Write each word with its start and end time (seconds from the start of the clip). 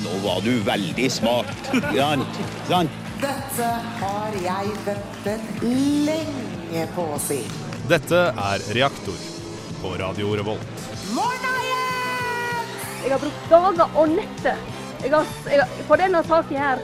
Nå 0.00 0.16
var 0.24 0.40
du 0.40 0.52
veldig 0.64 1.10
smart. 1.12 1.50
Sant? 1.96 2.42
Sant? 2.68 2.98
Dette 3.20 3.66
har 4.00 4.36
jeg 4.40 4.70
ventet 4.86 5.64
lenge 6.08 6.86
på 6.94 7.04
å 7.16 7.18
si. 7.20 7.42
Dette 7.90 8.20
er 8.32 8.64
Reaktor 8.76 9.18
på 9.82 9.92
Radio 10.00 10.32
Revolt. 10.40 10.86
Morneiet! 11.12 12.76
Jeg 13.04 13.12
har 13.12 13.20
brukt 13.20 13.48
dager 13.52 13.96
og 14.00 14.14
netter 14.16 14.56
jeg 15.00 15.12
har, 15.14 15.28
jeg 15.48 15.60
har, 15.60 15.70
på 15.88 15.96
denne 15.96 16.20
saken 16.28 16.60
her. 16.60 16.82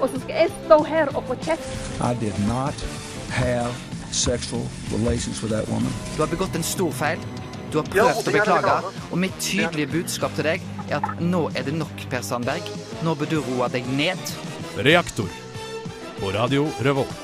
Og 0.00 0.08
så 0.12 0.20
skal 0.20 0.34
jeg 0.36 0.52
stå 0.64 0.78
her 0.88 1.12
og 1.16 1.24
få 1.28 1.36
kjeft. 1.44 1.68
I 2.00 2.12
did 2.20 2.36
not 2.48 2.84
have 3.32 3.72
sexual 4.12 4.64
relations 4.92 5.42
with 5.42 5.52
that 5.52 5.68
woman. 5.68 5.92
Du 6.16 6.22
har 6.22 6.32
begått 6.32 6.56
en 6.56 6.62
stor 6.62 6.92
feil. 6.92 7.20
Du 7.72 7.80
har 7.80 7.88
prøvd 7.88 8.28
å 8.28 8.34
beklage. 8.38 8.94
Og 9.10 9.18
mitt 9.20 9.36
tydelige 9.40 9.92
budskap 9.96 10.36
til 10.36 10.48
deg 10.54 10.73
er 10.88 11.00
at 11.00 11.20
nå 11.22 11.46
er 11.56 11.66
det 11.66 11.74
nok, 11.76 12.06
Per 12.10 12.24
Sandberg. 12.24 12.68
Nå 13.04 13.14
bør 13.18 13.30
du 13.30 13.38
roe 13.44 13.68
deg 13.72 13.86
ned. 13.96 14.20
Reaktor 14.84 15.30
på 16.20 16.32
Radio 16.34 16.66
Revolt. 16.84 17.20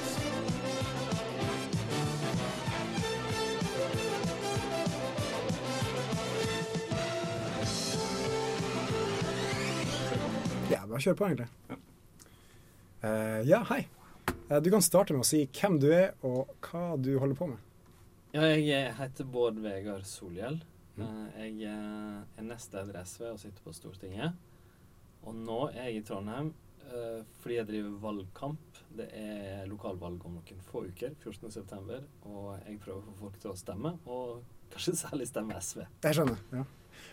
Ja, 10.70 10.84
bare 10.86 11.00
kjør 11.02 11.16
på, 11.18 11.30
egentlig. 11.30 11.48
Uh, 13.00 13.40
ja, 13.48 13.64
hei. 13.72 13.84
Uh, 14.50 14.60
du 14.62 14.70
kan 14.70 14.84
starte 14.84 15.16
med 15.16 15.24
å 15.24 15.28
si 15.28 15.46
hvem 15.48 15.80
du 15.82 15.88
er, 15.90 16.12
og 16.26 16.52
hva 16.68 16.94
du 17.00 17.14
holder 17.18 17.38
på 17.38 17.50
med. 17.50 17.66
Ja, 18.30 18.44
jeg 18.54 18.92
heter 18.94 19.26
Bård 19.26 19.58
Vegard 19.58 20.04
Solhjell. 20.06 20.60
Eh, 21.06 21.40
Jeg 21.46 21.68
eh, 21.70 22.22
er 22.38 22.46
nestleder 22.46 23.00
i 23.00 23.04
SV 23.06 23.26
og 23.32 23.38
sitter 23.42 23.64
på 23.64 23.74
Stortinget. 23.76 24.36
Og 25.24 25.34
nå 25.36 25.60
er 25.74 25.90
jeg 25.90 26.00
i 26.00 26.04
Trondheim 26.08 26.52
eh, 26.86 27.20
fordi 27.40 27.58
jeg 27.58 27.68
driver 27.68 27.98
valgkamp. 28.06 28.80
Det 28.96 29.08
er 29.16 29.66
lokalvalg 29.70 30.24
om 30.26 30.38
noen 30.38 30.62
få 30.66 30.86
uker, 30.88 31.12
14.9., 31.22 32.00
og 32.26 32.54
jeg 32.66 32.78
prøver 32.82 33.02
å 33.02 33.10
få 33.10 33.18
folk 33.26 33.36
til 33.42 33.52
å 33.52 33.58
stemme, 33.58 33.92
og 34.10 34.40
kanskje 34.72 34.96
særlig 35.04 35.28
stemme 35.30 35.58
SV. 35.60 35.84
Jeg 36.06 36.18
skjønner. 36.18 36.40
ja. 36.56 36.64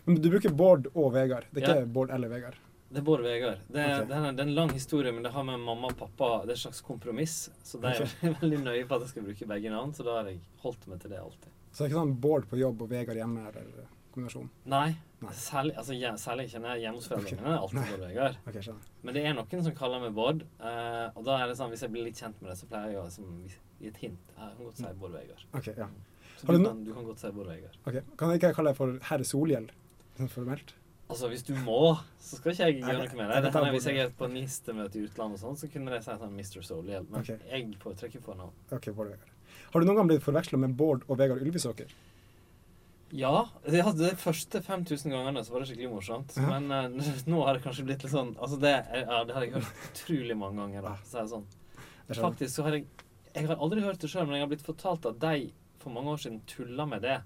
Men 0.07 0.17
du 0.23 0.29
bruker 0.31 0.51
Bård 0.55 0.87
og 0.93 1.11
Vegard. 1.13 1.45
Det 1.51 1.61
er 1.61 1.67
ikke 1.67 1.83
Ja. 1.83 1.91
Bård 1.97 2.11
eller 2.15 2.31
Vegard. 2.31 2.57
Det 2.89 3.01
er 3.01 3.03
Bård 3.03 3.19
og 3.19 3.27
Vegard. 3.27 3.59
Det 3.67 3.81
er, 3.83 3.93
okay. 3.97 4.07
det, 4.07 4.15
er, 4.15 4.31
det 4.31 4.41
er 4.43 4.47
en 4.47 4.55
lang 4.55 4.71
historie, 4.71 5.11
men 5.11 5.23
det 5.23 5.31
har 5.35 5.43
med 5.43 5.59
mamma 5.59 5.89
og 5.91 5.97
pappa 5.99 6.29
Det 6.45 6.53
er 6.53 6.55
et 6.55 6.61
slags 6.63 6.79
kompromiss. 6.81 7.35
Så 7.67 7.79
de 7.83 7.91
er 7.91 8.35
veldig 8.41 8.61
nøye 8.63 8.85
på 8.87 8.95
at 8.95 9.03
jeg 9.05 9.11
skal 9.13 9.27
bruke 9.27 9.47
begge 9.51 9.73
navn, 9.73 9.91
så 9.95 10.05
da 10.07 10.17
har 10.21 10.29
jeg 10.31 10.39
holdt 10.63 10.87
meg 10.87 11.01
til 11.03 11.11
det 11.11 11.19
alltid. 11.19 11.56
Så 11.77 11.83
det 11.83 11.91
er 11.91 11.91
ikke 11.91 12.01
sånn 12.01 12.13
Bård 12.17 12.45
på 12.49 12.57
jobb 12.57 12.79
og 12.81 12.87
Vegard 12.89 13.19
hjemme, 13.19 13.41
eller 13.51 13.83
kombinasjon? 14.09 14.47
Nei. 14.65 14.95
Nei. 15.21 15.33
Særlig, 15.37 15.75
altså, 15.77 15.93
hje- 15.93 16.13
særlig 16.17 16.45
når 16.55 16.71
jeg 16.71 16.81
hjemme 16.81 16.97
hos 16.97 17.09
foreldrene 17.11 17.43
mine. 17.43 17.57
alltid. 17.59 17.91
Bård 17.91 18.01
Vegard. 18.07 18.39
Ok, 18.47 18.57
skjønner. 18.65 18.87
Men 19.03 19.13
det 19.13 19.21
er 19.23 19.35
noen 19.37 19.63
som 19.67 19.75
kaller 19.77 20.01
meg 20.01 20.15
Bård. 20.17 20.41
eh, 20.41 21.11
og 21.13 21.23
da 21.27 21.37
er 21.37 21.51
det 21.51 21.57
sånn, 21.59 21.69
hvis 21.69 21.83
jeg 21.85 21.93
blir 21.93 22.07
litt 22.07 22.17
kjent 22.17 22.41
med 22.41 22.49
det, 22.49 22.57
så 22.57 22.65
pleier 22.65 22.95
jeg 22.95 22.97
å 22.97 23.05
liksom, 23.05 23.29
gi 23.77 23.87
et 23.91 23.97
hint. 23.97 24.33
Jeg 24.33 24.57
kan 24.57 24.65
godt 24.65 24.81
si 24.81 24.93
Bård 25.03 25.13
Vegard. 25.19 25.45
Ok, 25.53 25.67
ja. 25.77 25.87
Så 26.39 26.47
du, 26.47 26.65
kan, 26.65 26.83
du 26.83 26.93
kan 26.97 27.05
godt 27.11 27.19
si 27.19 27.31
Bård 27.37 27.53
Vegard. 27.53 27.77
Ok, 27.85 28.01
Kan 28.17 28.33
jeg 28.33 28.41
ikke 28.41 28.53
kalle 28.57 28.73
deg 28.73 28.81
for 28.81 28.97
herr 29.11 29.23
Solhjell? 29.35 29.69
Sånn 30.17 30.33
formelt? 30.33 30.73
Altså, 31.13 31.29
hvis 31.29 31.45
du 31.45 31.53
må, 31.61 31.95
så 32.17 32.41
skal 32.41 32.57
ikke 32.57 32.71
jeg 32.71 32.81
gjøre 32.81 33.05
noe 33.05 33.21
med 33.21 33.43
det. 33.45 33.53
det. 33.53 33.71
Hvis 33.77 33.85
jeg 33.85 34.01
er 34.01 34.09
på 34.17 34.27
ministermøte 34.33 34.97
i 34.97 35.05
utlandet 35.05 35.37
og 35.37 35.45
sånn, 35.45 35.61
så 35.61 35.69
kunne 35.71 35.93
de 35.93 36.01
si 36.01 36.17
sånn 36.25 36.33
Mr. 36.33 36.61
Solhjell. 36.65 37.05
Men 37.05 37.21
okay. 37.21 37.37
jeg 37.53 37.69
foretrekker 37.85 38.25
fornavn. 38.25 38.51
Okay, 38.71 38.91
Bård 38.91 39.13
Vegard. 39.13 39.36
Har 39.71 39.81
du 39.81 39.87
noen 39.87 39.99
gang 39.99 40.11
blitt 40.11 40.25
forveksla 40.25 40.59
med 40.61 40.75
Bård 40.79 41.03
og 41.07 41.19
Vegard 41.19 41.43
Ylvisåker? 41.43 41.91
Ja. 43.15 43.49
Det, 43.65 43.81
altså, 43.81 44.03
de 44.03 44.15
første 44.19 44.61
5000 44.63 45.13
gangene 45.13 45.43
så 45.45 45.53
var 45.53 45.63
det 45.63 45.69
skikkelig 45.69 45.91
morsomt. 45.91 46.35
Ja. 46.37 46.47
Men 46.57 46.71
uh, 46.71 47.13
nå 47.31 47.43
har 47.45 47.57
det 47.57 47.63
kanskje 47.65 47.85
blitt 47.87 48.03
litt 48.03 48.13
sånn 48.13 48.33
Altså, 48.35 48.59
det, 48.63 48.73
ja, 49.03 49.21
det 49.27 49.37
har 49.37 49.45
jeg 49.45 49.55
hørt 49.55 49.85
utrolig 49.91 50.37
mange 50.39 50.61
ganger. 50.63 50.89
da, 50.89 50.97
så 51.07 51.21
er 51.21 51.27
det 51.27 51.33
sånn. 51.35 51.47
Faktisk 52.17 52.53
så 52.55 52.67
har 52.67 52.77
jeg 52.77 52.85
Jeg 53.35 53.47
har 53.47 53.59
aldri 53.61 53.83
hørt 53.83 54.01
det 54.01 54.09
sjøl, 54.09 54.25
men 54.25 54.39
jeg 54.39 54.47
har 54.47 54.51
blitt 54.51 54.65
fortalt 54.65 55.05
at 55.05 55.17
de 55.21 55.49
for 55.83 55.93
mange 55.93 56.13
år 56.15 56.21
siden 56.23 56.39
tulla 56.49 56.87
med 56.89 57.03
det 57.05 57.19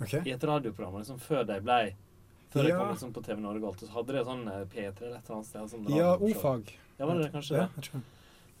okay. 0.00 0.22
i 0.24 0.32
et 0.32 0.44
radioprogram 0.44 0.96
liksom 0.98 1.18
før 1.20 1.44
de 1.46 1.58
ble 1.60 1.80
Før 2.48 2.64
ja. 2.64 2.70
jeg 2.70 2.78
kom 2.78 2.92
liksom 2.94 3.10
på 3.12 3.22
TV 3.26 3.42
Norge 3.44 3.60
og 3.60 3.72
alt. 3.72 3.82
Så 3.84 3.92
hadde 3.92 4.14
de 4.16 4.22
sånn 4.24 4.46
eh, 4.48 4.62
P3 4.72 4.86
eller 5.04 5.18
et 5.18 5.26
eller 5.26 5.34
annet 5.36 5.48
sted. 5.50 5.66
Sånn 5.74 5.90
Ja. 5.92 6.14
O-fag. 6.16 6.70
Ja, 6.96 7.04
var 7.04 7.18
det 7.18 7.26
det 7.26 7.34
kanskje 7.34 7.58
Ja, 7.60 7.66
det? 7.76 8.00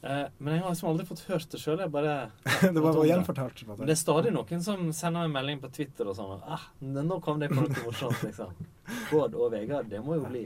Det. 0.02 0.10
Eh, 0.10 0.28
men 0.38 0.54
jeg 0.54 0.62
har 0.62 0.70
liksom 0.74 0.88
aldri 0.92 1.06
fått 1.08 1.24
hørt 1.28 1.48
det 1.50 1.60
sjøl. 1.62 1.80
Jeg 1.82 1.90
bare 1.94 2.14
Det 2.74 2.82
var 2.84 3.00
gjenfortalt. 3.08 3.64
måte. 3.66 3.86
det 3.88 3.94
er 3.96 4.00
stadig 4.00 4.32
noen 4.34 4.62
som 4.62 4.92
sender 4.94 5.26
meg 5.26 5.34
melding 5.40 5.60
på 5.64 5.72
Twitter 5.74 6.08
og 6.12 6.16
sånn 6.18 6.38
ah, 6.46 6.68
Nå 6.80 7.18
kom 7.24 7.40
det 7.42 7.50
på 7.50 7.60
noe 7.64 7.84
morsomt, 7.84 8.22
liksom. 8.22 8.54
Bård 9.10 9.34
og 9.34 9.50
Vegard, 9.52 9.90
det 9.90 10.00
må 10.04 10.20
jo 10.20 10.28
bli 10.30 10.44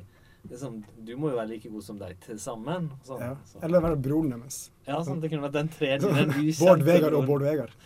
liksom, 0.48 0.80
Du 1.04 1.12
må 1.20 1.30
jo 1.30 1.36
være 1.38 1.52
like 1.52 1.68
god 1.70 1.84
som 1.84 2.00
deg 2.00 2.16
til 2.24 2.40
sammen. 2.42 2.90
Sånn, 3.06 3.20
Ja. 3.20 3.36
så. 3.46 3.60
Eller 3.62 3.84
være 3.84 4.00
broren 4.08 4.32
deres. 4.34 4.64
Ja, 4.88 4.98
sånn, 5.04 5.20
det 5.22 5.30
kunne 5.30 5.44
vært 5.46 5.60
den 5.60 5.70
tredje. 5.76 6.10
Den 6.18 6.34
Bård 6.58 6.82
Vegard 6.88 7.14
og. 7.20 7.28
Bård 7.28 7.46
Vegard. 7.46 7.76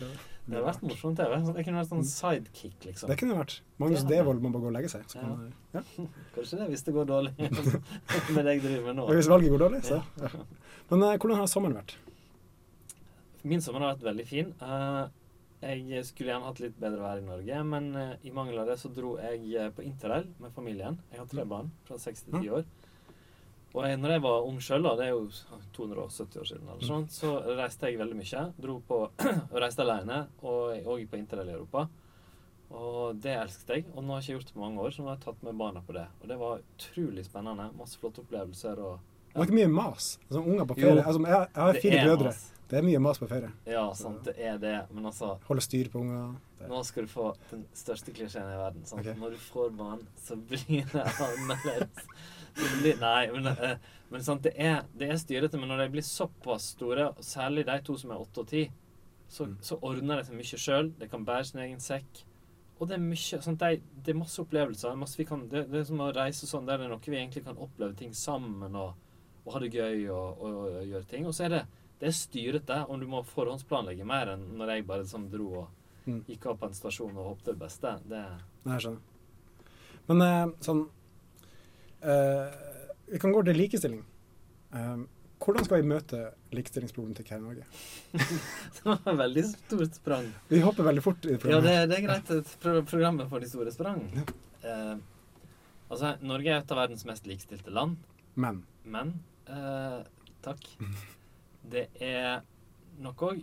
Det 0.47 0.55
hadde 0.55 0.63
vært 0.63 0.83
morsomt. 0.87 1.19
Det, 1.19 1.25
det 1.57 1.63
kunne 1.67 1.81
vært 1.81 1.89
sånn 1.91 2.05
sidekick, 2.07 2.77
liksom. 2.87 3.09
Det 3.11 3.17
kunne 3.19 3.35
vært. 3.35 3.57
Magnus 3.83 4.05
Ja. 4.05 4.07
Devold 4.13 4.39
må 4.39 4.53
bare 4.53 4.63
gå 4.63 4.69
og 4.69 4.75
legge 4.77 4.91
seg. 4.93 5.03
Så 5.11 5.19
kan, 5.19 5.49
ja. 5.75 5.81
Kanskje 6.37 6.59
det 6.61 6.67
hvis 6.71 6.85
det 6.87 6.93
går 6.95 7.09
dårlig 7.09 7.33
med 7.35 8.45
det 8.47 8.53
jeg 8.55 8.61
driver 8.63 8.85
med 8.85 8.95
nå. 9.01 9.07
Hvis 9.11 9.27
valget 9.27 9.51
går 9.51 9.63
dårlig, 9.65 9.81
så 9.83 9.99
ja. 9.99 10.31
Men 10.89 11.03
eh, 11.03 11.17
hvordan 11.19 11.41
har 11.41 11.49
sommeren 11.51 11.79
vært? 11.81 11.97
Min 13.47 13.63
sommer 13.63 13.83
har 13.83 13.95
vært 13.95 14.07
veldig 14.07 14.25
fin. 14.27 14.53
Eh, 14.63 15.03
jeg 15.67 16.05
skulle 16.07 16.31
gjerne 16.31 16.47
hatt 16.47 16.61
litt 16.63 16.77
bedre 16.79 17.03
vær 17.03 17.19
i 17.19 17.25
Norge, 17.25 17.61
men 17.67 17.89
eh, 17.97 18.13
i 18.29 18.33
mangel 18.35 18.61
av 18.61 18.71
det 18.71 18.77
så 18.79 18.91
dro 18.93 19.17
jeg 19.19 19.71
på 19.75 19.83
interrail 19.83 20.29
med 20.39 20.53
familien. 20.55 20.99
Jeg 21.11 21.23
har 21.23 21.31
tre 21.31 21.47
barn 21.49 21.73
fra 21.87 21.99
6 21.99 22.27
til 22.27 22.39
10 22.39 22.53
år. 22.59 22.67
Og 23.75 23.83
jeg, 23.83 23.99
når 23.99 24.15
jeg 24.15 24.23
var 24.23 24.45
ung 24.47 24.61
sjøl, 24.63 24.87
det 24.97 25.09
er 25.09 25.11
jo 25.11 25.27
270 25.75 26.39
år 26.41 26.47
siden, 26.49 26.69
eller 26.71 26.87
sånt, 26.87 27.11
så 27.13 27.33
reiste 27.59 27.91
jeg 27.91 27.99
veldig 27.99 28.15
mye. 28.17 28.45
Dro 28.63 28.77
på 28.87 29.01
og 29.51 29.57
reiste 29.59 29.83
alene, 29.83 30.23
og 30.39 30.87
òg 30.87 31.03
på 31.11 31.19
interrail 31.19 31.51
i 31.51 31.57
Europa. 31.57 31.83
Og 32.77 33.19
det 33.23 33.35
elsket 33.35 33.75
jeg. 33.75 33.85
Og 33.93 34.03
nå 34.03 34.15
har 34.15 34.23
jeg 34.23 34.27
ikke 34.27 34.37
gjort 34.37 34.49
det 34.49 34.55
på 34.55 34.63
mange 34.63 34.87
år, 34.87 34.95
så 34.95 35.03
nå 35.03 35.11
har 35.11 35.19
jeg 35.19 35.25
tatt 35.27 35.45
med 35.45 35.59
barna 35.59 35.83
på 35.83 35.95
det. 35.99 36.07
Og 36.21 36.31
det 36.31 36.39
var 36.39 36.63
utrolig 36.63 37.27
spennende. 37.27 37.69
Masse 37.77 37.99
flotte 37.99 38.23
opplevelser. 38.23 38.81
og 38.87 39.16
Det 39.37 39.43
var 39.43 39.49
ikke 39.51 39.57
mye 39.59 39.69
mas. 39.69 40.05
Altså, 40.27 40.41
unger 40.41 40.65
på 40.65 40.75
ferie. 40.79 41.03
Altså, 41.05 41.21
jeg, 41.21 41.47
jeg 41.53 41.61
har 41.63 41.73
det 41.73 41.81
fire 41.83 41.97
er 41.99 42.07
brødre. 42.07 42.31
mas. 42.33 42.45
Det 42.67 42.77
er 42.79 42.83
mye 42.83 42.99
mas 42.99 43.19
på 43.21 43.27
ferie. 43.29 43.49
Ja, 43.69 43.83
sant, 43.95 44.25
det 44.25 44.33
er 44.43 44.57
det. 44.59 44.73
Men 44.91 45.05
altså 45.07 45.37
Holde 45.47 45.61
styr 45.63 45.87
på 45.93 46.01
unger. 46.01 46.33
Nå 46.67 46.81
skal 46.83 47.05
du 47.05 47.11
få 47.11 47.29
den 47.51 47.61
største 47.77 48.11
klisjeen 48.11 48.49
i 48.49 48.57
verden. 48.59 48.83
Sant? 48.89 49.05
Ok. 49.05 49.13
Når 49.21 49.35
du 49.37 49.37
får 49.45 49.69
barn, 49.77 50.01
så 50.25 50.35
blir 50.35 50.83
det 50.91 51.05
annerledes. 51.05 52.09
Blir, 52.57 52.97
nei, 52.99 53.27
men, 53.31 53.47
eh, 53.53 53.77
men 54.09 54.23
sant, 54.25 54.41
det 54.43 54.55
er, 54.57 54.81
det 54.97 55.11
er 55.13 55.19
styrete. 55.21 55.59
Men 55.61 55.69
når 55.69 55.83
de 55.85 55.89
blir 55.93 56.03
såpass 56.07 56.71
store, 56.73 57.11
særlig 57.23 57.67
de 57.69 57.77
to 57.85 57.95
som 58.01 58.11
er 58.11 58.23
åtte 58.25 58.41
og 58.43 58.47
ti, 58.51 58.65
så, 59.29 59.45
Mm. 59.45 59.57
så 59.61 59.77
ordner 59.83 60.17
de 60.17 60.23
seg 60.25 60.35
mye 60.39 60.59
sjøl. 60.65 60.91
De 60.99 61.07
kan 61.11 61.23
bære 61.27 61.45
sin 61.45 61.59
egen 61.61 61.79
sekk. 61.79 62.23
Og 62.79 62.87
det 62.87 62.95
er 62.97 63.01
mye 63.03 63.41
sant, 63.41 63.59
de, 63.59 63.81
Det 64.03 64.13
er 64.13 64.19
masse 64.19 64.39
opplevelser. 64.41 64.95
Masse 64.97 65.17
vi 65.17 65.25
kan, 65.25 65.47
det, 65.49 65.69
det 65.71 65.79
er 65.81 65.83
som 65.87 65.99
å 66.03 66.11
reise 66.15 66.47
sånn 66.47 66.65
der 66.67 66.77
det 66.77 66.85
er 66.87 66.89
noe 66.89 66.99
vi 67.05 67.15
egentlig 67.17 67.43
kan 67.45 67.57
oppleve 67.57 67.95
ting 67.95 68.13
sammen 68.13 68.75
og, 68.75 68.93
og 69.47 69.53
ha 69.55 69.59
det 69.63 69.71
gøy 69.73 70.09
og, 70.11 70.41
og, 70.43 70.55
og 70.75 70.85
gjøre 70.91 71.07
ting. 71.07 71.25
Og 71.25 71.33
så 71.33 71.45
er 71.47 71.53
det 71.55 71.63
det 71.97 72.11
er 72.11 72.13
styrete, 72.13 72.75
og 72.91 72.99
du 73.01 73.07
må 73.09 73.23
forhåndsplanlegge 73.25 74.05
mer 74.05 74.35
enn 74.35 74.43
når 74.59 74.69
jeg 74.75 74.85
bare 74.91 75.01
liksom 75.07 75.29
dro 75.33 75.47
og 75.63 75.67
Mm. 76.07 76.21
gikk 76.23 76.45
av 76.47 76.55
på 76.61 76.67
en 76.69 76.75
stasjon 76.77 77.17
og 77.19 77.25
håpte 77.33 77.51
det 77.51 77.59
beste. 77.59 77.89
Det, 78.07 78.19
Nei, 78.63 78.77
jeg 78.77 78.83
skjønner. 78.85 79.01
Men 80.07 80.21
eh, 80.23 80.53
sånn 80.63 80.85
eh, 82.01 82.53
Vi 83.11 83.19
kan 83.19 83.33
gå 83.35 83.41
til 83.43 83.57
likestilling. 83.59 84.05
Eh, 84.71 85.01
hvordan 85.43 85.67
skal 85.67 85.81
vi 85.81 85.89
møte 85.91 86.21
likestillingsproblematikk 86.55 87.33
her 87.33 87.41
i 87.41 87.45
Norge? 87.45 87.67
det 88.77 88.85
var 88.87 89.01
et 89.03 89.19
veldig 89.19 89.43
stort 89.51 89.99
sprang. 89.99 90.31
Vi 90.47 90.61
hopper 90.63 90.87
veldig 90.87 91.03
fort 91.05 91.27
i 91.27 91.35
Ja, 91.35 91.41
programmet. 91.43 91.67
det, 91.67 91.75
det 91.91 91.99
er 91.99 92.07
greit. 92.07 92.31
et 92.39 92.55
pro 92.63 92.81
Programmet 92.87 93.29
for 93.31 93.43
de 93.43 93.51
store 93.51 93.73
sprang. 93.75 94.01
Eh, 94.63 94.95
altså, 95.91 96.15
Norge 96.23 96.51
er 96.55 96.61
et 96.63 96.71
av 96.73 96.81
verdens 96.85 97.03
mest 97.07 97.27
likestilte 97.29 97.73
land. 97.75 97.99
Men 98.35 98.63
Men 98.85 99.17
eh, 99.53 100.01
Takk. 100.45 100.67
Det 101.73 101.87
er 101.99 102.43
nok 103.03 103.23
òg 103.27 103.39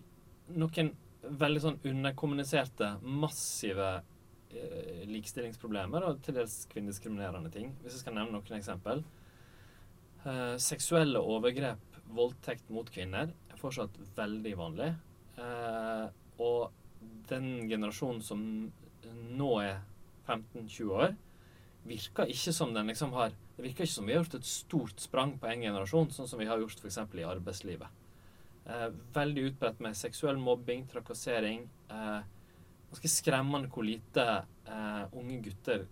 noen 0.56 0.92
veldig 1.24 1.60
sånn 1.60 1.76
underkommuniserte, 1.88 2.88
massive 3.04 3.88
uh, 4.00 5.02
likestillingsproblemer 5.08 6.04
og 6.08 6.22
til 6.24 6.38
dels 6.38 6.54
kvinnediskriminerende 6.72 7.52
ting. 7.52 7.74
Hvis 7.82 7.98
jeg 7.98 8.04
skal 8.04 8.16
nevne 8.16 8.38
noen 8.38 8.56
eksempel. 8.58 9.02
Uh, 10.24 10.56
seksuelle 10.60 11.20
overgrep, 11.20 11.98
voldtekt 12.16 12.72
mot 12.72 12.88
kvinner, 12.92 13.32
er 13.52 13.60
fortsatt 13.60 13.96
veldig 14.16 14.54
vanlig. 14.60 14.90
Uh, 15.36 16.08
og 16.40 16.72
den 17.28 17.68
generasjonen 17.68 18.24
som 18.24 18.42
nå 19.36 19.50
er 19.60 19.80
15-20 20.26 20.92
år, 20.96 21.16
virker 21.84 22.30
ikke 22.32 22.52
som 22.56 22.72
den 22.72 22.88
liksom 22.88 23.12
har 23.16 23.34
Det 23.56 23.62
virker 23.62 23.86
ikke 23.86 23.94
som 23.94 24.08
vi 24.08 24.14
har 24.14 24.24
gjort 24.24 24.38
et 24.40 24.48
stort 24.50 25.02
sprang 25.02 25.36
på 25.38 25.46
en 25.50 25.62
generasjon, 25.62 26.10
sånn 26.10 26.30
som 26.30 26.40
vi 26.42 26.48
har 26.50 26.58
gjort 26.58 26.80
f.eks. 26.82 26.98
i 27.14 27.26
arbeidslivet. 27.28 28.00
Eh, 28.64 28.88
veldig 29.14 29.42
utbredt 29.50 29.82
med 29.84 29.96
seksuell 29.96 30.40
mobbing, 30.40 30.86
trakassering. 30.90 31.68
Eh, 31.90 32.22
ganske 32.90 33.10
skremmende 33.12 33.70
hvor 33.70 33.86
lite 33.86 34.24
eh, 34.66 35.04
unge 35.12 35.38
gutter 35.44 35.86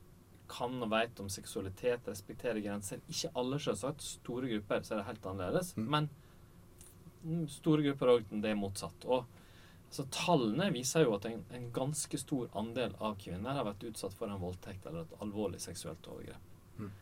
kan 0.53 0.75
og 0.85 0.91
vet 0.93 1.21
om 1.23 1.29
seksualitet, 1.33 2.09
respekterer 2.09 2.61
grenser. 2.65 3.01
Ikke 3.09 3.31
alle, 3.39 3.61
selvsagt. 3.63 4.03
Store 4.05 4.51
grupper 4.51 4.83
så 4.85 4.97
er 4.97 5.01
det 5.01 5.09
helt 5.11 5.29
annerledes. 5.31 5.73
Mm. 5.77 5.87
Men 5.95 6.09
mm, 7.23 7.47
store 7.53 7.87
grupper 7.87 8.17
òg 8.17 8.35
det 8.35 8.51
er 8.51 8.59
motsatt. 8.59 9.07
Og 9.07 9.25
altså, 9.89 10.07
tallene 10.13 10.69
viser 10.75 11.07
jo 11.07 11.15
at 11.17 11.29
en, 11.31 11.45
en 11.57 11.71
ganske 11.75 12.21
stor 12.21 12.51
andel 12.59 12.97
av 13.01 13.17
kvinner 13.23 13.57
har 13.59 13.69
vært 13.69 13.87
utsatt 13.93 14.17
for 14.19 14.33
en 14.33 14.43
voldtekt 14.43 14.87
eller 14.89 15.07
et 15.07 15.17
alvorlig 15.25 15.63
seksuelt 15.65 16.09
overgrep. 16.13 16.51
Mm. 16.81 16.93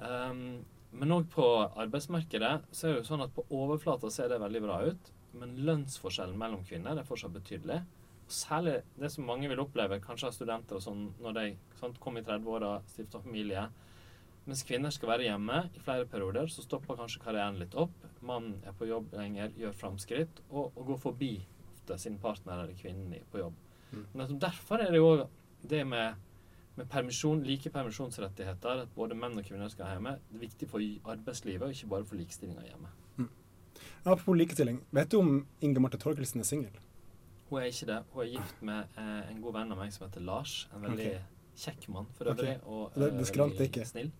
Um, 0.00 0.62
men 0.90 1.14
òg 1.14 1.28
på 1.30 1.46
arbeidsmarkedet 1.78 2.54
så 2.74 2.86
er 2.86 2.94
det 2.94 3.02
jo 3.02 3.08
sånn 3.12 3.24
at 3.24 3.34
på 3.34 3.44
overflata 3.54 4.10
ser 4.10 4.32
det 4.32 4.40
veldig 4.42 4.62
bra 4.64 4.80
ut, 4.88 5.10
men 5.38 5.58
lønnsforskjellen 5.68 6.38
mellom 6.38 6.64
kvinner 6.66 6.98
er 6.98 7.06
fortsatt 7.06 7.36
betydelig. 7.36 7.78
Og 8.26 8.34
særlig 8.34 8.80
det 8.98 9.12
som 9.14 9.28
mange 9.28 9.50
vil 9.50 9.62
oppleve, 9.62 10.00
kanskje 10.02 10.30
av 10.30 10.34
studenter 10.34 10.80
og 10.80 10.84
sånn, 10.84 11.04
når 11.22 11.36
de 11.36 11.46
sant, 11.78 12.00
kom 12.02 12.18
i 12.18 12.24
30-åra, 12.26 12.72
stifta 12.90 13.22
familie. 13.22 13.68
Mens 14.48 14.64
kvinner 14.66 14.90
skal 14.94 15.12
være 15.12 15.28
hjemme 15.28 15.62
i 15.76 15.84
flere 15.84 16.08
perioder, 16.10 16.50
så 16.50 16.64
stopper 16.64 16.98
kanskje 16.98 17.22
karrieren 17.22 17.60
litt 17.60 17.76
opp. 17.78 17.94
Mannen 18.26 18.58
er 18.66 18.74
på 18.74 18.88
jobb 18.90 19.14
lenger, 19.14 19.54
gjør 19.60 19.76
framskritt, 19.84 20.42
og, 20.50 20.72
og 20.74 20.90
går 20.90 21.02
forbi 21.04 21.34
ofte 21.90 21.98
sin 21.98 22.18
partner 22.18 22.62
eller 22.62 22.74
kvinnen 22.74 23.14
på 23.30 23.38
jobb. 23.38 23.54
Mm. 23.92 24.06
Men 24.12 24.40
derfor 24.40 24.78
er 24.78 24.90
det 24.90 24.98
jo 24.98 25.26
det 25.62 25.84
med, 25.86 26.14
med 26.80 26.88
permisjon, 26.90 27.42
like 27.44 27.70
permisjonsrettigheter, 27.74 28.84
at 28.86 28.94
både 28.96 29.16
menn 29.18 29.36
og 29.38 29.44
kvinner 29.46 29.68
skal 29.72 29.86
ha 29.88 29.96
hjemme, 29.98 30.16
det 30.30 30.40
er 30.40 30.46
viktig 30.46 30.68
for 30.70 31.12
arbeidslivet, 31.14 31.66
og 31.66 31.76
ikke 31.76 31.90
bare 31.92 32.08
for 32.08 32.20
likestillinga 32.20 32.64
hjemme. 32.68 32.90
Apropos 34.04 34.36
likestilling. 34.36 34.80
Vet 34.96 35.10
du 35.12 35.18
om 35.20 35.46
Inge 35.60 35.80
Marte 35.80 35.98
Torkelsen 36.00 36.40
er 36.40 36.48
singel? 36.48 36.78
Hun 37.50 37.60
er 37.60 37.68
ikke 37.68 37.86
det. 37.90 37.98
Hun 38.14 38.22
er 38.24 38.30
gift 38.32 38.62
med 38.64 38.98
eh, 39.02 39.30
en 39.32 39.42
god 39.42 39.56
venn 39.58 39.74
av 39.74 39.80
meg 39.80 39.92
som 39.92 40.06
heter 40.06 40.24
Lars. 40.24 40.54
En 40.74 40.84
veldig 40.86 41.06
okay. 41.10 41.20
kjekk 41.64 41.88
mann 41.92 42.08
for 42.16 42.30
øvrig. 42.32 42.56
Okay. 42.56 42.64
Og 42.64 42.92
Det- 42.94 43.08
eh, 43.12 43.18
det 43.18 43.26
skrant 43.28 43.52
veldig 43.52 43.66
ikke. 43.68 43.86
Snill. 43.88 44.12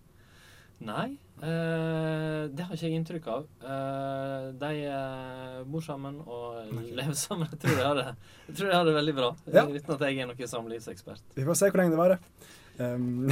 Nei, 0.81 1.11
eh, 1.45 2.47
det 2.49 2.63
har 2.65 2.73
ikke 2.73 2.87
jeg 2.89 2.95
inntrykk 2.97 3.27
av. 3.29 3.43
Eh, 3.61 4.45
de 4.63 4.71
eh, 4.89 5.59
bor 5.69 5.83
sammen 5.85 6.15
og 6.25 6.71
lever 6.73 7.13
sammen. 7.17 7.47
Jeg 7.53 7.59
tror 7.61 7.75
de 7.77 7.83
har 7.85 7.99
det, 7.99 8.05
jeg 8.47 8.55
tror 8.57 8.71
de 8.71 8.77
har 8.79 8.87
det 8.89 8.95
veldig 8.95 9.13
bra, 9.19 9.29
Ja. 9.53 9.65
uten 9.69 9.93
at 9.95 10.05
jeg 10.07 10.17
er 10.23 10.31
noen 10.31 10.49
samlivsekspert. 10.55 11.21
Vi 11.37 11.45
får 11.45 11.59
se 11.61 11.69
hvor 11.69 11.81
lenge 11.83 11.93
det 11.93 12.01
varer. 12.01 12.19
Um, 12.81 13.27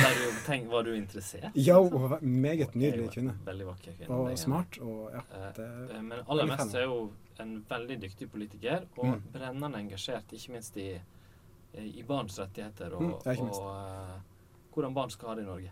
tenk, 0.46 0.68
var 0.70 0.84
du 0.86 0.92
interessert? 0.94 1.56
ja, 1.58 1.80
hun 1.82 2.04
var 2.12 2.20
meget 2.22 2.76
nydelig 2.78 3.08
kvinne. 3.16 3.34
Veldig 3.48 3.66
vakker 3.72 3.96
kvinne. 3.98 4.12
Og 4.20 4.38
smart. 4.38 4.78
Og 4.84 5.10
ja, 5.16 5.24
Eh, 5.34 5.52
det 5.58 5.70
Eh, 5.96 6.02
Men 6.04 6.20
aller 6.28 6.46
mest 6.46 6.76
er 6.76 6.86
hun 6.92 7.10
en 7.40 7.56
veldig 7.70 7.98
dyktig 8.04 8.30
politiker, 8.30 8.84
og 8.98 9.06
Mm. 9.06 9.22
brennende 9.34 9.80
engasjert, 9.80 10.30
ikke 10.34 10.52
minst 10.54 10.78
i, 10.78 11.00
i 11.74 12.04
barns 12.04 12.38
rettigheter 12.38 12.94
og, 12.94 13.02
Mm, 13.02 13.14
ikke 13.26 13.44
minst. 13.44 13.60
og 13.62 13.74
uh, 13.74 14.20
hvordan 14.76 14.94
barn 14.94 15.10
skal 15.10 15.30
ha 15.30 15.36
det 15.36 15.44
i 15.44 15.48
Norge. 15.48 15.72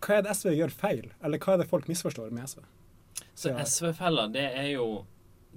Hva 0.00 0.16
er 0.18 0.22
det 0.24 0.34
SV 0.36 0.52
gjør 0.56 0.72
feil, 0.72 1.10
eller 1.22 1.38
hva 1.42 1.54
er 1.54 1.62
det 1.62 1.68
folk 1.70 1.88
misforstår 1.90 2.30
med 2.32 2.48
SV? 2.48 2.62
Så 3.34 3.50
Ja. 3.52 3.64
SV-fella, 3.64 4.28
det 4.32 4.46
er 4.56 4.70
jo 4.74 5.04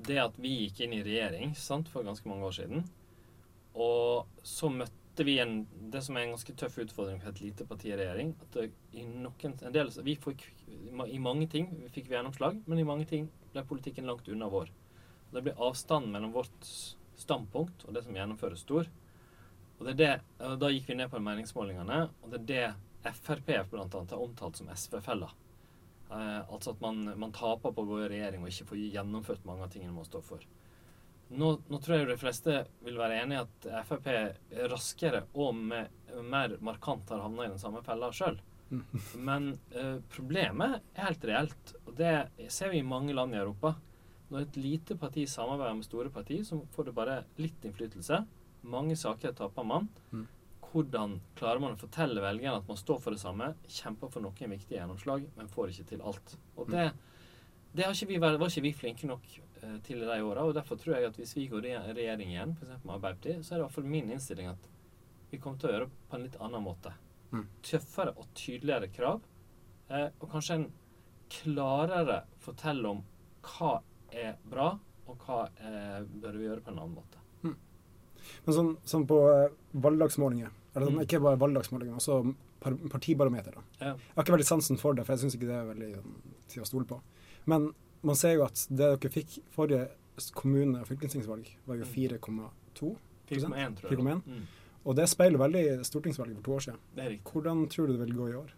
det 0.04 0.18
at 0.18 0.36
vi 0.42 0.68
gikk 0.68 0.82
inn 0.82 0.94
i 0.94 1.04
regjering 1.04 1.56
sant, 1.56 1.88
for 1.88 2.04
ganske 2.04 2.28
mange 2.28 2.44
år 2.48 2.56
siden. 2.58 2.84
Og 3.76 4.26
så 4.44 4.70
møtte 4.70 5.26
vi 5.26 5.38
en, 5.40 5.68
det 5.92 6.02
som 6.04 6.18
er 6.18 6.26
en 6.26 6.34
ganske 6.34 6.56
tøff 6.58 6.78
utfordring 6.82 7.22
for 7.22 7.30
et 7.30 7.42
lite 7.42 7.66
parti 7.70 7.92
i 7.92 7.98
regjering. 7.98 8.34
At 8.42 8.58
i 8.94 9.04
noen, 9.06 9.54
en 9.62 9.74
del, 9.76 9.92
vi 10.04 10.16
fikk, 10.16 10.48
I 10.68 11.20
mange 11.20 11.48
ting 11.50 11.70
fikk 11.94 12.10
vi 12.10 12.16
gjennomslag, 12.18 12.62
men 12.68 12.80
i 12.80 12.84
mange 12.88 13.06
ting 13.10 13.30
ble 13.54 13.64
politikken 13.64 14.06
langt 14.10 14.28
unna 14.28 14.50
vår. 14.50 14.70
Det 15.34 15.44
ble 15.44 15.54
avstanden 15.58 16.12
mellom 16.12 16.34
vårt 16.34 16.68
standpunkt 17.18 17.86
og 17.88 17.94
det 17.94 18.04
som 18.04 18.14
gjennomføres, 18.18 18.60
stor. 18.66 18.90
Og 19.80 19.86
det 19.86 19.94
er 19.94 20.02
det, 20.40 20.58
Da 20.60 20.70
gikk 20.70 20.88
vi 20.88 20.96
ned 20.96 21.10
på 21.10 21.22
meningsmålingene, 21.22 22.10
og 22.24 22.32
det 22.32 22.40
er 22.42 22.46
det 22.46 22.76
Frp 23.04 23.50
blant 23.72 23.96
annet 23.96 24.16
er 24.16 24.24
omtalt 24.24 24.60
som 24.60 24.70
SV-fella. 24.72 25.30
Eh, 26.12 26.42
altså 26.54 26.74
at 26.74 26.82
man, 26.84 27.06
man 27.20 27.34
taper 27.36 27.74
på 27.74 27.84
å 27.84 27.90
gå 27.90 28.02
i 28.04 28.10
regjering 28.12 28.44
og 28.44 28.52
ikke 28.52 28.70
får 28.72 28.84
gjennomført 28.98 29.48
mange 29.50 29.66
av 29.68 29.74
tingene 29.74 29.96
man 29.96 30.08
står 30.08 30.26
for. 30.28 30.46
Nå, 31.34 31.50
nå 31.66 31.80
tror 31.82 31.98
jeg 31.98 32.10
de 32.12 32.20
fleste 32.22 32.58
vil 32.86 33.00
være 33.00 33.22
enig 33.24 33.40
i 33.40 33.42
at 33.42 33.70
Frp 33.88 34.10
raskere 34.70 35.24
og 35.34 35.56
med, 35.58 35.94
mer 36.22 36.58
markant 36.62 37.10
har 37.10 37.24
havna 37.24 37.48
i 37.48 37.54
den 37.54 37.62
samme 37.62 37.82
fella 37.86 38.12
sjøl. 38.14 38.38
Men 39.28 39.54
eh, 39.74 39.98
problemet 40.14 40.80
er 40.94 41.10
helt 41.10 41.26
reelt, 41.30 41.74
og 41.88 41.96
det 41.98 42.14
ser 42.54 42.74
vi 42.74 42.84
i 42.84 42.88
mange 42.88 43.16
land 43.16 43.36
i 43.36 43.42
Europa. 43.42 43.76
Når 44.34 44.48
et 44.48 44.56
lite 44.58 44.98
parti 44.98 45.26
samarbeider 45.30 45.76
med 45.78 45.86
store 45.86 46.14
parti, 46.14 46.40
så 46.46 46.62
får 46.74 46.90
det 46.90 46.96
bare 46.98 47.20
litt 47.42 47.66
innflytelse. 47.66 48.24
Mange 48.70 48.96
saker 48.98 49.36
taper 49.38 49.68
man. 49.68 49.90
Mm. 50.14 50.26
Hvordan 50.74 51.20
klarer 51.38 51.62
man 51.62 51.76
å 51.76 51.80
fortelle 51.80 52.22
velgerne 52.24 52.58
at 52.58 52.70
man 52.70 52.80
står 52.80 53.00
for 53.04 53.14
det 53.14 53.22
samme, 53.22 53.52
kjemper 53.70 54.10
for 54.10 54.26
noen 54.26 54.54
viktige 54.56 54.80
gjennomslag, 54.80 55.28
men 55.38 55.52
får 55.52 55.74
ikke 55.74 55.90
til 55.92 56.02
alt. 56.10 56.36
Og 56.58 56.72
det, 56.74 56.88
det 57.78 57.86
har 57.86 57.94
ikke 57.94 58.10
vi, 58.10 58.20
var 58.24 58.40
ikke 58.48 58.66
vi 58.66 58.74
flinke 58.78 59.10
nok 59.10 59.28
eh, 59.38 59.76
til 59.86 60.02
i 60.02 60.10
de 60.10 60.20
åra. 60.26 60.48
Og 60.48 60.56
derfor 60.58 60.80
tror 60.82 60.98
jeg 60.98 61.12
at 61.12 61.20
hvis 61.22 61.36
vi 61.38 61.46
går 61.52 61.70
i 61.70 61.76
regjering 61.78 62.34
igjen, 62.34 62.56
f.eks. 62.58 62.82
med 62.82 62.96
Arbeiderpartiet, 62.98 63.46
så 63.46 63.54
er 63.54 63.60
det 63.60 63.62
i 63.62 63.66
hvert 63.68 63.78
fall 63.78 63.92
min 63.94 64.14
innstilling 64.16 64.50
at 64.50 64.70
vi 65.30 65.42
kommer 65.42 65.62
til 65.62 65.70
å 65.70 65.76
gjøre 65.76 65.90
det 65.90 66.10
på 66.10 66.18
en 66.18 66.26
litt 66.26 66.42
annen 66.48 66.66
måte. 66.66 66.94
Mm. 67.34 67.48
Tøffere 67.66 68.18
og 68.18 68.30
tydeligere 68.38 68.90
krav. 68.94 69.22
Eh, 69.94 70.10
og 70.20 70.30
kanskje 70.34 70.58
en 70.58 70.70
klarere 71.34 72.24
fortelle 72.42 72.98
om 72.98 73.06
hva 73.46 73.76
er 74.14 74.38
bra, 74.50 74.72
og 75.10 75.28
hva 75.28 75.44
eh, 75.60 76.02
bør 76.02 76.40
vi 76.40 76.50
gjøre 76.50 76.66
på 76.66 76.74
en 76.74 76.80
annen 76.80 76.98
måte. 76.98 77.24
Men 78.46 78.56
sånn, 78.58 78.72
sånn 78.88 79.06
på 79.10 79.20
eh, 79.32 79.54
valgdagsmålinger, 79.84 80.52
eller 80.76 80.88
sånn, 80.88 80.96
Mm. 80.96 81.06
ikke 81.06 81.22
bare 81.22 81.38
valgdagsmålinger, 81.38 81.92
men 81.92 82.00
også 82.00 82.36
par, 82.60 82.74
partibarometer. 82.90 83.52
da. 83.54 83.62
Ja. 83.80 83.94
Jeg 83.94 84.16
har 84.16 84.24
ikke 84.24 84.34
veldig 84.38 84.46
sansen 84.48 84.78
for 84.80 84.94
det, 84.94 85.06
for 85.06 85.14
jeg 85.14 85.20
syns 85.26 85.36
ikke 85.36 85.48
det 85.48 85.56
er 85.60 85.74
veldig 85.74 85.96
sånn, 85.96 86.14
til 86.48 86.62
å 86.64 86.66
stole 86.66 86.86
på. 86.86 87.02
Men 87.46 87.74
man 88.04 88.16
ser 88.16 88.34
jo 88.36 88.44
at 88.44 88.66
det 88.70 88.78
dere 88.78 89.10
fikk 89.12 89.40
forrige 89.56 89.90
kommune- 90.34 90.80
og 90.82 90.88
fylkestingsvalg, 90.88 91.48
var 91.68 91.76
jo 91.76 91.84
Mm. 91.84 91.94
4,2. 92.20 92.98
4,1 93.28 93.76
tror. 93.76 94.22
Mm. 94.26 94.42
Og 94.86 94.96
det 94.96 95.08
speiler 95.10 95.38
veldig 95.40 95.80
stortingsvalget 95.86 96.36
for 96.36 96.44
to 96.44 96.52
år 96.52 96.60
siden. 96.60 96.80
Det. 96.96 97.24
Hvordan 97.24 97.68
tror 97.70 97.88
du 97.88 97.98
det 97.98 98.08
vil 98.08 98.16
gå 98.16 98.30
i 98.30 98.34
år 98.36 98.50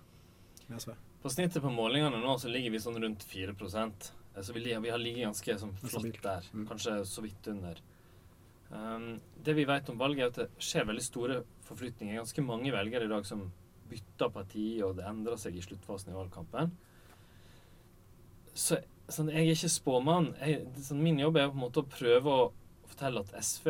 med 0.69 0.79
SV? 0.79 0.93
På 1.23 1.29
snittet 1.29 1.61
på 1.61 1.69
målingene 1.73 2.21
nå 2.21 2.35
så 2.39 2.49
ligger 2.51 2.71
vi 2.71 2.77
sånn 2.77 2.99
rundt 3.01 3.23
4 3.23 4.11
Eh, 4.37 4.41
Så 4.41 4.51
vi, 4.53 4.59
vi 4.63 4.89
har 4.89 4.97
ligget 4.99 5.23
ganske 5.27 5.57
sånn 5.59 5.73
flott 5.77 6.21
der. 6.21 6.41
Mm. 6.53 6.67
Kanskje 6.67 7.05
så 7.05 7.21
vidt 7.21 7.47
under. 7.47 7.75
Um, 8.71 9.19
det 9.45 9.53
vi 9.57 9.67
vet 9.69 9.89
om 9.91 9.99
valget, 9.99 10.23
er 10.23 10.31
at 10.31 10.39
det 10.41 10.65
skjer 10.65 10.87
veldig 10.89 11.05
store 11.05 11.37
forflytninger. 11.67 12.17
Ganske 12.17 12.45
mange 12.45 12.73
velgere 12.73 13.05
i 13.05 13.11
dag 13.11 13.27
som 13.27 13.45
bytter 13.89 14.31
parti, 14.33 14.67
og 14.85 14.97
det 14.97 15.05
endrer 15.07 15.37
seg 15.39 15.57
i 15.57 15.63
sluttfasen 15.63 16.11
i 16.11 16.17
valgkampen. 16.17 16.73
Så 18.55 18.79
sånn, 19.11 19.29
jeg 19.33 19.43
er 19.43 19.53
ikke 19.53 19.71
spåmann. 19.71 20.31
Jeg, 20.41 20.63
sånn, 20.87 21.03
min 21.03 21.19
jobb 21.21 21.37
er 21.37 21.51
på 21.51 21.59
en 21.59 21.65
måte 21.67 21.83
å 21.83 21.89
prøve 21.89 22.33
å 22.33 22.47
fortelle 22.89 23.21
at 23.21 23.35
SV, 23.43 23.69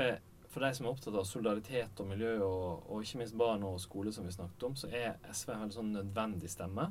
for 0.53 0.63
de 0.63 0.71
som 0.77 0.85
er 0.85 0.93
opptatt 0.93 1.17
av 1.19 1.27
solidaritet 1.27 1.99
og 1.99 2.07
miljø, 2.07 2.37
og, 2.45 2.85
og 2.87 3.03
ikke 3.03 3.19
minst 3.19 3.35
barn 3.39 3.65
og 3.67 3.81
skole, 3.83 4.13
som 4.15 4.27
vi 4.27 4.35
snakket 4.35 4.69
om, 4.69 4.77
så 4.79 4.91
er 4.93 5.17
SV 5.33 5.51
en 5.51 5.65
veldig 5.65 5.79
sånn 5.79 5.91
nødvendig 5.97 6.51
stemme. 6.53 6.87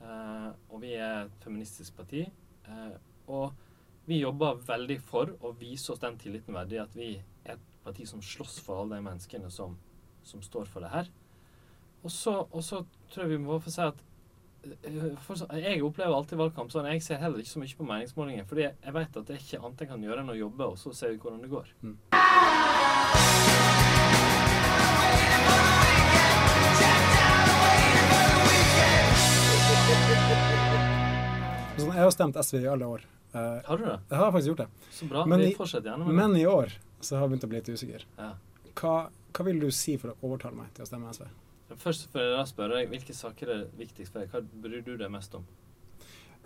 Uh, 0.00 0.50
og 0.70 0.80
vi 0.84 0.94
er 0.96 1.26
et 1.26 1.44
feministisk 1.44 1.96
parti. 1.98 2.24
Uh, 2.68 2.96
og 3.32 3.65
vi 4.06 4.20
jobber 4.20 4.60
veldig 4.66 5.00
for 5.02 5.32
å 5.42 5.50
vise 5.58 5.92
oss 5.92 6.02
den 6.02 6.18
tilliten 6.20 6.54
verdig 6.54 6.78
at 6.78 6.92
vi 6.94 7.16
er 7.44 7.56
et 7.56 7.64
parti 7.82 8.06
som 8.06 8.22
slåss 8.22 8.60
for 8.62 8.82
alle 8.82 8.98
de 8.98 9.06
menneskene 9.06 9.50
som, 9.50 9.74
som 10.26 10.42
står 10.42 10.68
for 10.70 10.86
det 10.86 10.92
her. 10.92 11.10
Og 12.06 12.12
så, 12.12 12.84
tror 13.10 13.24
jeg 13.24 13.32
vi 13.32 13.40
må 13.42 13.58
få 13.62 13.72
si 13.74 13.82
at 13.82 13.98
eh, 14.62 15.16
for 15.26 15.34
Jeg 15.58 15.82
opplever 15.82 16.14
alltid 16.14 16.38
valgkamp 16.38 16.70
sånn. 16.70 16.86
Jeg 16.92 17.02
ser 17.02 17.18
heller 17.22 17.42
ikke 17.42 17.56
så 17.56 17.62
mye 17.62 17.78
på 17.80 17.88
meningsmålinger. 17.88 18.46
Fordi 18.46 18.68
jeg 18.68 18.94
vet 18.94 19.18
at 19.18 19.26
det 19.26 19.34
er 19.34 19.42
ikke 19.42 19.62
annet 19.64 19.82
jeg 19.82 19.90
kan 19.90 20.06
gjøre 20.06 20.22
enn 20.22 20.34
å 20.36 20.38
jobbe, 20.38 20.70
og 20.70 20.78
så 20.78 20.94
ser 20.94 21.10
vi 21.10 21.18
hvordan 21.18 21.42
det 21.42 21.50
går. 21.50 21.66
Sånn, 31.76 31.92
jeg 31.92 32.06
har 32.06 32.14
stemt 32.14 32.38
SV 32.40 32.62
i 32.62 32.70
alle 32.70 32.86
år. 32.88 33.15
Eh, 33.36 33.62
Har 33.66 33.80
du 33.80 33.84
det? 33.84 33.96
jeg 34.08 34.18
har 34.22 34.32
faktisk 34.32 34.52
gjort 34.52 34.62
det. 34.64 34.68
Så 34.98 35.08
bra. 35.10 35.24
Men 35.28 35.42
vi 35.44 35.52
fortsetter 35.54 35.90
gjerne 35.90 36.06
med 36.08 36.14
Men 36.20 36.36
i 36.40 36.46
år 36.48 36.72
så 37.00 37.16
har 37.16 37.26
jeg 37.26 37.34
begynt 37.34 37.44
å 37.44 37.50
bli 37.52 37.60
litt 37.60 37.68
usikker. 37.68 38.06
Ja. 38.16 38.30
Hva, 38.80 38.94
hva 39.36 39.44
vil 39.48 39.60
du 39.60 39.68
si 39.74 39.96
for 40.00 40.14
å 40.14 40.16
overtale 40.30 40.56
meg 40.56 40.72
til 40.76 40.86
å 40.86 40.88
stemme 40.88 41.12
SV? 41.12 41.26
Først 41.82 42.08
for 42.12 42.22
jeg 42.22 42.48
spørre 42.48 42.78
deg, 42.78 42.90
hvilke 42.94 43.14
saker 43.16 43.52
er 43.52 43.64
viktigst 43.76 44.14
for 44.14 44.22
deg? 44.22 44.32
Hva 44.32 44.62
bryr 44.62 44.84
du 44.86 44.94
deg 44.96 45.10
mest 45.12 45.34
om? 45.36 45.44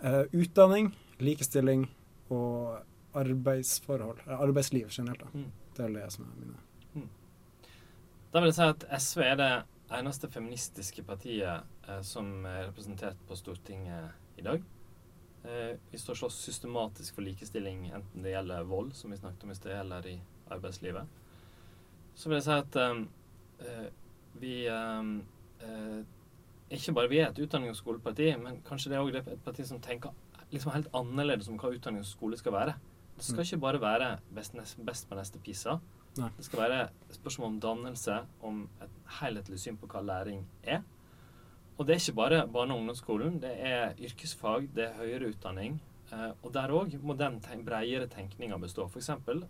Uh, 0.01 0.25
utdanning, 0.33 0.91
likestilling 1.21 1.85
og 2.33 2.81
arbeidsforhold. 3.13 4.23
Eh, 4.25 4.41
arbeidsliv 4.41 4.89
generelt. 4.89 5.19
da. 5.19 5.31
Mm. 5.33 5.51
Det 5.77 5.85
er 5.85 5.95
det 5.99 6.11
som 6.11 6.25
er 6.25 6.35
mine. 6.39 6.59
Da 8.31 8.39
vil 8.39 8.47
jeg 8.47 8.55
si 8.55 8.63
at 8.63 8.83
SV 8.95 9.21
er 9.27 9.35
det 9.35 9.51
eneste 9.91 10.29
feministiske 10.31 11.03
partiet 11.03 11.65
eh, 11.87 12.01
som 12.07 12.45
er 12.47 12.69
representert 12.69 13.19
på 13.27 13.35
Stortinget 13.35 14.39
i 14.39 14.45
dag. 14.45 14.63
Eh, 15.43 15.77
vi 15.91 15.97
står 15.97 16.13
så 16.19 16.29
systematisk 16.29 17.15
for 17.15 17.25
likestilling, 17.25 17.87
enten 17.91 18.21
det 18.23 18.35
gjelder 18.35 18.63
vold, 18.69 18.93
som 18.93 19.11
vi 19.11 19.17
snakket 19.17 19.43
om 19.43 19.51
i 19.51 19.55
sted, 19.57 19.73
eller 19.79 20.05
i 20.07 20.19
arbeidslivet. 20.53 21.07
Så 22.15 22.29
vil 22.29 22.37
jeg 22.37 22.43
si 22.45 22.51
at 22.51 22.75
eh, 22.75 23.01
eh, 23.65 23.87
vi 24.41 24.55
eh, 24.67 25.13
eh, 25.65 26.03
Ikke 26.71 26.93
bare 26.95 27.09
vi 27.11 27.17
er 27.19 27.29
et 27.31 27.39
utdannings- 27.43 27.73
og 27.73 27.81
skoleparti, 27.81 28.29
men 28.39 28.61
kanskje 28.63 28.89
det 28.89 28.95
er 28.95 29.01
også 29.03 29.23
et 29.33 29.43
parti 29.43 29.65
som 29.67 29.79
tenker 29.83 30.13
liksom 30.53 30.71
helt 30.71 30.87
annerledes 30.95 31.49
om 31.51 31.57
hva 31.59 31.71
utdanning 31.73 31.99
og 31.99 32.07
skole 32.07 32.37
skal 32.39 32.53
være. 32.53 32.75
Det 33.17 33.25
skal 33.25 33.43
Mm. 33.43 33.45
ikke 33.45 33.59
bare 33.59 33.81
være 33.81 34.19
best, 34.33 34.55
best 34.85 35.09
på 35.09 35.15
neste 35.15 35.39
PISA. 35.39 35.79
Nei. 36.17 36.29
Det 36.37 36.45
skal 36.45 36.59
være 36.59 36.89
spørsmål 37.11 37.47
om 37.47 37.59
dannelse, 37.59 38.25
om 38.41 38.69
et 38.81 38.89
helhetlig 39.19 39.59
syn 39.59 39.77
på 39.77 39.87
hva 39.87 40.01
læring 40.01 40.45
er. 40.63 40.81
Og 41.79 41.87
det 41.87 41.95
er 41.95 41.99
ikke 42.01 42.15
bare 42.15 42.47
barne- 42.47 42.73
og 42.75 42.79
ungdomsskolen. 42.83 43.39
Det 43.41 43.51
er 43.59 43.95
yrkesfag, 43.99 44.67
det 44.75 44.89
er 44.89 44.93
høyere 44.99 45.31
utdanning. 45.33 45.79
Eh, 46.11 46.31
og 46.43 46.51
der 46.53 46.69
òg 46.75 46.97
må 47.01 47.15
den 47.17 47.39
bredere 47.65 48.07
tenkninga 48.07 48.57
bestå. 48.59 48.87
For 48.89 48.99
eksempel 48.99 49.45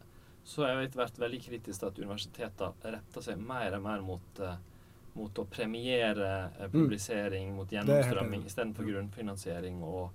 så 0.46 0.64
har 0.66 0.82
jeg 0.82 0.92
vært 0.94 1.18
veldig 1.20 1.42
kritisk 1.44 1.80
til 1.80 1.88
at 1.88 2.00
universitetene 2.00 2.94
retter 2.96 3.22
seg 3.22 3.38
mer 3.38 3.76
og 3.76 3.82
mer 3.84 4.02
mot, 4.02 4.40
eh, 4.40 4.56
mot 5.16 5.34
å 5.34 5.46
premiere 5.50 6.52
eh, 6.60 6.68
publisering, 6.68 7.56
mot 7.56 7.56
Mm. 7.56 7.56
mot 7.58 7.70
gjennomstrømming 7.70 8.46
istedenfor 8.46 8.86
grunnfinansiering. 8.88 9.82
Og, 9.84 10.12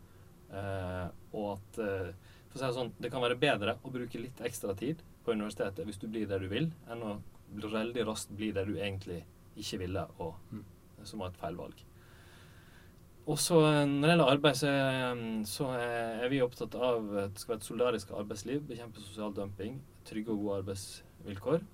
og 1.34 1.52
at 1.58 1.74
for 1.76 2.54
å 2.54 2.58
si 2.58 2.64
det 2.64 2.74
sånn, 2.74 2.92
det 3.00 3.10
kan 3.12 3.20
være 3.22 3.38
bedre 3.38 3.76
å 3.84 3.90
bruke 3.92 4.20
litt 4.20 4.36
ekstra 4.40 4.74
tid 4.78 5.02
på 5.24 5.32
universitetet 5.34 5.84
hvis 5.84 5.98
du 5.98 6.06
blir 6.08 6.26
der 6.28 6.38
du 6.38 6.48
vil, 6.48 6.70
enn 6.88 7.02
å 7.02 7.20
veldig 7.52 8.06
raskt 8.06 8.30
bli 8.36 8.52
der 8.52 8.64
du 8.64 8.74
egentlig 8.76 9.24
ikke 9.56 9.78
ville, 9.78 10.06
og 10.18 10.34
Mm. 10.52 10.64
som 11.04 11.18
var 11.20 11.28
et 11.28 11.36
feilvalg. 11.36 11.74
Og 13.26 13.38
så 13.42 13.58
eh, 13.66 13.84
Når 13.90 14.02
det 14.02 14.12
gjelder 14.12 14.32
arbeid, 14.32 14.58
så 14.58 14.72
er, 14.72 15.22
så 15.50 15.70
er 15.74 16.28
vi 16.30 16.42
opptatt 16.44 16.74
av 16.78 17.08
at 17.26 17.34
det 17.34 17.42
skal 17.42 17.56
være 17.56 17.62
et 17.62 17.70
solidarisk 17.70 18.12
arbeidsliv, 18.14 18.60
bekjempe 18.68 19.02
sosial 19.02 19.34
dumping, 19.34 19.80
trygge 20.06 20.30
og 20.30 20.44
gode 20.44 20.60
arbeidsvilkår. 20.62 21.64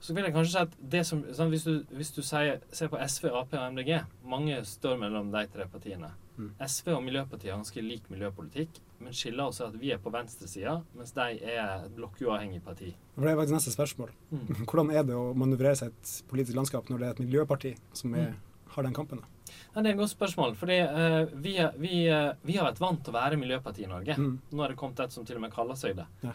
Så 0.00 0.14
vil 0.16 0.24
jeg 0.24 0.32
kanskje 0.32 0.52
si 0.54 0.60
at 0.62 0.76
det 0.92 1.00
som, 1.04 1.20
sånn, 1.36 1.50
Hvis 1.52 1.66
du, 1.66 1.72
hvis 1.92 2.12
du 2.16 2.22
sier, 2.24 2.62
ser 2.72 2.88
på 2.88 3.00
SV, 3.04 3.26
Ap 3.36 3.52
og 3.52 3.64
MDG 3.74 3.98
Mange 4.24 4.56
står 4.64 4.96
mellom 4.96 5.28
de 5.32 5.42
tre 5.52 5.66
partiene. 5.68 6.08
Mm. 6.38 6.54
SV 6.64 6.94
og 6.94 7.02
Miljøpartiet 7.04 7.52
har 7.52 7.58
ganske 7.58 7.82
lik 7.84 8.06
miljøpolitikk, 8.08 8.78
men 9.04 9.12
skiller 9.12 9.50
også 9.50 9.66
at 9.66 9.74
vi 9.76 9.90
er 9.92 9.98
på 10.00 10.12
venstresida, 10.14 10.78
mens 10.96 11.12
de 11.12 11.26
er 11.36 11.84
et 11.84 11.90
blokkuavhengig 11.98 12.62
parti. 12.64 12.94
For 13.12 13.26
Det 13.26 13.34
er 13.34 13.36
faktisk 13.42 13.56
neste 13.58 13.74
spørsmål. 13.74 14.14
Mm. 14.30 14.46
Hvordan 14.70 14.94
er 14.94 15.04
det 15.10 15.18
å 15.18 15.34
manøvrere 15.36 15.76
seg 15.82 15.90
i 15.90 15.98
et 15.98 16.14
politisk 16.30 16.56
landskap 16.56 16.88
når 16.88 17.02
det 17.02 17.08
er 17.08 17.18
et 17.18 17.22
miljøparti 17.26 17.74
som 17.92 18.16
er, 18.16 18.32
har 18.72 18.88
den 18.88 18.96
kampen? 18.96 19.20
da? 19.20 19.39
Ja, 19.74 19.82
det 19.82 19.86
er 19.90 19.92
et 19.94 20.00
godt 20.00 20.14
spørsmål. 20.14 20.56
fordi 20.60 20.80
uh, 20.86 21.34
vi, 21.44 21.56
er- 21.62 21.76
vi, 21.78 21.94
uh, 22.10 22.32
vi 22.46 22.56
har 22.58 22.70
vært 22.70 22.82
vant 22.82 23.04
til 23.04 23.14
å 23.14 23.18
være 23.18 23.38
miljøparti 23.40 23.84
i 23.86 23.90
Norge. 23.90 24.16
Mm. 24.18 24.34
Nå 24.52 24.64
har 24.64 24.72
det 24.74 24.80
kommet 24.80 25.00
et 25.04 25.14
som 25.16 25.26
til 25.28 25.38
og 25.40 25.46
med 25.46 25.54
kaller 25.54 25.78
seg 25.78 25.96
det. 26.00 26.06
Ja. 26.24 26.34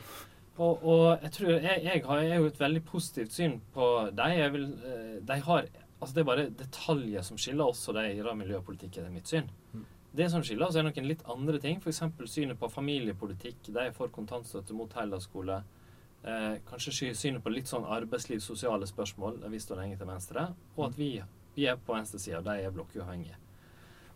Og, 0.56 0.84
og 0.88 1.24
jeg 1.24 1.32
tror 1.36 1.50
jeg, 1.52 1.82
jeg 1.84 2.04
har 2.06 2.22
jeg 2.24 2.32
har 2.32 2.40
jo 2.40 2.48
et 2.48 2.62
veldig 2.62 2.84
positivt 2.88 3.34
syn 3.36 3.58
på 3.76 3.88
dem. 4.16 4.56
Eh, 4.88 5.18
de 5.28 5.40
har, 5.48 5.68
altså 6.00 6.16
det 6.16 6.22
er 6.24 6.30
bare 6.30 6.46
detaljer 6.62 7.26
som 7.28 7.40
skiller 7.42 7.74
oss 7.74 7.84
og 7.92 7.98
de 7.98 8.06
i 8.14 8.36
miljøpolitikken, 8.40 9.10
er 9.10 9.12
mitt 9.12 9.28
syn. 9.28 9.50
Mm. 9.74 9.84
Det 10.16 10.30
som 10.32 10.44
skiller 10.48 10.70
oss, 10.70 10.78
er 10.80 10.86
noen 10.88 11.10
litt 11.10 11.26
andre 11.28 11.60
ting. 11.60 11.82
F.eks. 11.84 12.00
synet 12.32 12.60
på 12.60 12.70
familiepolitikk. 12.72 13.68
De 13.68 13.82
er 13.84 13.92
for 13.96 14.08
kontantstøtte 14.16 14.78
mot 14.78 14.94
heldagsskole. 14.96 15.60
Eh, 16.24 16.54
kanskje 16.70 17.12
synet 17.14 17.44
på 17.44 17.52
litt 17.52 17.68
sånn 17.68 17.84
arbeidsliv, 17.84 18.40
sosiale 18.40 18.88
spørsmål. 18.88 19.42
Vi 19.52 19.60
står 19.60 19.82
lenge 19.84 20.00
til 20.00 20.08
venstre. 20.08 20.48
Og 20.78 20.88
at 20.88 20.96
vi, 20.98 21.10
vi 21.56 21.68
er 21.72 21.80
på 21.80 21.96
venstresida, 21.96 22.40
og 22.42 22.48
de 22.48 22.64
er 22.64 22.74
blokkuavhengige. 22.76 23.38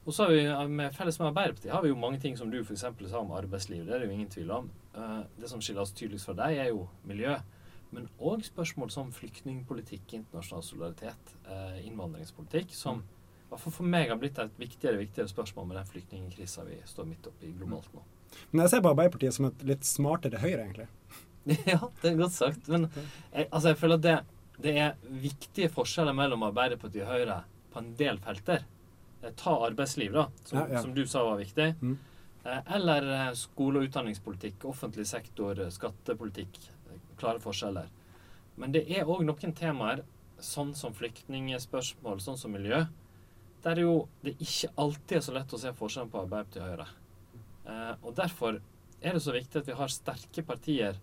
Og 0.05 0.15
så 0.15 0.25
har 0.25 0.31
vi, 0.34 0.67
med 0.74 0.96
Felles 0.96 1.19
med 1.19 1.27
Arbeiderpartiet 1.27 1.74
har 1.74 1.84
vi 1.84 1.91
jo 1.91 2.00
mange 2.00 2.19
ting 2.19 2.38
som 2.38 2.50
du 2.50 2.60
f.eks. 2.63 2.86
sa 3.12 3.19
om 3.19 3.31
arbeidsliv. 3.36 3.86
Det 3.86 3.93
er 3.93 4.01
det 4.01 4.08
jo 4.10 4.15
ingen 4.15 4.31
tvil 4.31 4.51
om. 4.55 4.69
Eh, 4.96 5.19
det 5.38 5.50
som 5.51 5.62
skiller 5.62 5.84
oss 5.84 5.93
tydeligst 5.93 6.29
fra 6.29 6.38
deg, 6.39 6.58
er 6.58 6.72
jo 6.72 6.88
miljø. 7.05 7.36
Men 7.93 8.08
òg 8.22 8.46
spørsmål 8.46 8.89
som 8.93 9.12
flyktningpolitikk, 9.13 10.13
internasjonal 10.17 10.63
solidaritet, 10.65 11.34
eh, 11.50 11.79
innvandringspolitikk, 11.88 12.74
som 12.74 13.03
i 13.03 13.51
hvert 13.51 13.63
fall 13.63 13.74
for 13.74 13.89
meg 13.89 14.12
har 14.12 14.17
blitt 14.22 14.38
et 14.41 14.60
viktigere 14.62 15.01
viktigere 15.01 15.29
spørsmål 15.29 15.67
med 15.67 15.79
den 15.79 15.88
flyktningkrisa 15.89 16.65
vi 16.67 16.75
står 16.86 17.08
midt 17.10 17.29
oppi 17.31 17.50
globalt 17.58 17.93
nå. 17.98 18.03
Men 18.51 18.62
jeg 18.65 18.75
ser 18.75 18.84
på 18.86 18.91
Arbeiderpartiet 18.93 19.34
som 19.34 19.48
et 19.50 19.63
litt 19.65 19.88
smartere 19.89 20.41
Høyre, 20.41 20.67
egentlig. 20.67 20.89
ja, 21.72 21.79
det 22.01 22.12
er 22.12 22.19
godt 22.19 22.36
sagt. 22.36 22.69
Men 22.69 22.86
jeg, 22.93 23.48
altså, 23.50 23.72
jeg 23.72 23.79
føler 23.81 23.98
at 23.98 24.05
det, 24.05 24.17
det 24.61 24.73
er 24.77 24.95
viktige 25.23 25.69
forskjeller 25.71 26.15
mellom 26.17 26.43
Arbeiderpartiet 26.49 27.05
og 27.05 27.13
Høyre 27.13 27.39
på 27.73 27.79
en 27.81 27.93
del 27.99 28.19
felter. 28.23 28.65
Eh, 29.23 29.31
Ta 29.39 29.53
arbeidsliv, 29.67 30.13
da, 30.15 30.27
som, 30.43 30.59
Ja, 30.59 30.67
ja. 30.75 30.81
som 30.81 30.93
du 30.93 31.05
sa 31.07 31.23
var 31.23 31.37
viktig. 31.39 31.75
Mm. 31.81 31.97
Eh, 32.45 32.61
Eller 32.75 33.07
eh, 33.13 33.31
skole- 33.39 33.79
og 33.79 33.87
utdanningspolitikk, 33.89 34.65
offentlig 34.65 35.07
sektor, 35.07 35.55
skattepolitikk. 35.71 36.59
Klare 37.19 37.39
forskjeller. 37.43 37.87
Men 38.57 38.71
det 38.75 38.85
er 38.91 39.05
òg 39.07 39.23
noen 39.23 39.53
temaer, 39.55 40.03
sånn 40.39 40.73
som 40.75 40.93
flyktningspørsmål, 40.95 42.19
sånn 42.23 42.37
som 42.39 42.51
miljø, 42.51 42.85
der 43.63 43.75
jo 43.83 44.07
det 44.23 44.37
ikke 44.39 44.69
alltid 44.79 45.17
er 45.17 45.21
så 45.21 45.33
lett 45.35 45.53
å 45.53 45.59
se 45.59 45.71
forskjellen 45.75 46.11
på 46.11 46.21
Arbeiderpartiet 46.23 46.63
og 46.63 46.69
Høyre. 46.69 47.97
Og 48.03 48.15
derfor 48.15 48.61
er 49.01 49.13
det 49.13 49.21
så 49.21 49.31
viktig 49.35 49.59
at 49.61 49.67
vi 49.67 49.75
har 49.77 49.91
sterke 49.91 50.43
partier 50.47 50.95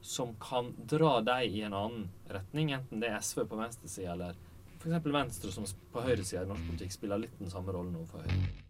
som 0.00 0.34
kan 0.40 0.72
dra 0.88 1.20
dem 1.20 1.42
i 1.42 1.60
en 1.66 1.76
annen 1.76 2.08
retning, 2.28 2.72
enten 2.72 3.02
det 3.02 3.10
er 3.10 3.20
SV 3.20 3.44
på 3.50 3.58
venstresida 3.60 4.14
eller 4.14 4.38
f.eks. 4.80 5.04
Venstre, 5.04 5.52
som 5.52 5.66
på 5.92 6.04
høyresida 6.04 6.46
i 6.46 6.50
norsk 6.50 6.66
politikk 6.70 6.96
spiller 6.96 7.20
litt 7.20 7.38
den 7.38 7.52
samme 7.52 7.74
rollen 7.76 7.98
overfor 8.00 8.24
Høyre. 8.24 8.69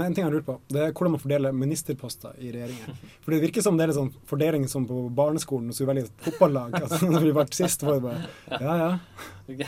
Men 0.00 0.08
en 0.08 0.14
ting 0.16 0.24
jeg 0.24 0.32
lurer 0.32 0.44
på, 0.46 0.54
det 0.72 0.80
er 0.80 0.92
hvordan 0.94 1.12
man 1.12 1.20
fordeler 1.20 1.52
ministerposter 1.52 2.38
i 2.40 2.50
regjeringen. 2.54 3.00
For 3.20 3.34
det 3.34 3.40
virker 3.42 3.64
som 3.64 3.76
det 3.76 3.84
er 3.84 3.92
en 3.92 3.98
sånn 3.98 4.12
fordeling 4.30 4.62
som 4.72 4.86
på 4.88 5.02
barneskolen, 5.18 5.74
så 5.76 5.84
vi 5.84 5.88
velger 5.90 6.06
et 6.08 6.22
fotballag. 6.24 6.78
Altså, 6.78 7.08
når 7.14 7.26
vi 7.26 7.34
ble 7.36 7.44
sist, 7.58 7.84
var 7.84 7.98
det 7.98 8.06
bare 8.06 8.62
Ja, 8.64 8.76
ja. 8.80 8.90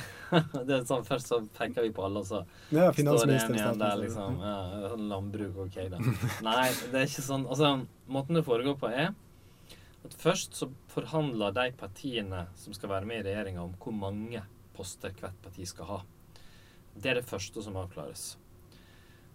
det 0.65 0.77
er 0.79 0.87
sånn, 0.89 1.05
Først 1.05 1.29
så 1.29 1.43
peker 1.59 1.85
vi 1.85 1.91
på 1.93 2.07
alle, 2.07 2.23
og 2.23 2.31
så 2.31 2.41
Ja, 2.73 2.89
står 2.97 3.27
det 3.29 3.37
en 3.43 3.59
igjen 3.59 3.83
der, 3.83 3.99
liksom. 4.01 4.41
Ja, 4.41 4.57
sånn 4.95 5.05
landbruk, 5.11 5.59
OK, 5.67 5.77
da. 5.93 6.01
Nei, 6.47 6.71
det 6.95 7.03
er 7.03 7.11
ikke 7.11 7.27
sånn. 7.29 7.45
Altså, 7.45 7.75
måten 8.09 8.41
det 8.41 8.47
foregår 8.49 8.79
på, 8.81 8.89
er 8.89 9.13
at 10.03 10.17
først 10.19 10.57
så 10.59 10.71
forhandler 10.91 11.53
de 11.55 11.69
partiene 11.79 12.47
som 12.59 12.75
skal 12.75 12.91
være 12.97 13.11
med 13.11 13.21
i 13.21 13.29
regjeringa, 13.29 13.69
om 13.69 13.77
hvor 13.79 13.95
mange 13.95 14.41
poster 14.75 15.13
hvert 15.21 15.37
parti 15.45 15.69
skal 15.69 15.91
ha. 15.91 16.01
Det 16.97 17.13
er 17.13 17.21
det 17.21 17.29
første 17.29 17.63
som 17.65 17.77
avklares. 17.79 18.33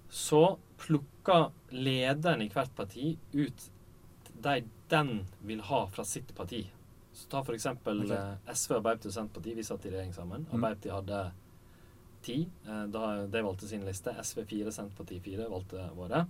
Så 0.09 0.57
plukker 0.77 1.51
lederen 1.73 2.41
i 2.45 2.49
hvert 2.53 2.73
parti 2.75 3.15
ut 3.33 3.69
de 4.37 4.61
den 4.87 5.25
vil 5.43 5.61
ha 5.67 5.87
fra 5.91 6.05
sitt 6.05 6.35
parti. 6.35 6.61
Så 7.13 7.29
ta 7.29 7.41
f.eks. 7.41 7.65
Okay. 7.65 8.11
eh, 8.11 8.53
SV, 8.53 8.77
Arbeiderpartiet 8.77 9.09
og 9.09 9.15
Senterpartiet. 9.15 9.57
Vi 9.57 9.65
satt 9.65 9.85
i 9.85 9.91
regjering 9.91 10.13
sammen. 10.15 10.45
Mm. 10.45 10.53
Arbeiderpartiet 10.55 10.93
hadde 10.93 11.21
ti. 12.23 12.37
Eh, 12.67 12.83
da 12.93 13.09
de 13.27 13.41
valgte 13.43 13.67
sin 13.67 13.85
liste. 13.87 14.13
SV 14.23 14.45
fire, 14.45 14.71
Senterpartiet 14.71 15.25
fire 15.25 15.49
valgte 15.51 15.89
våre. 15.97 16.25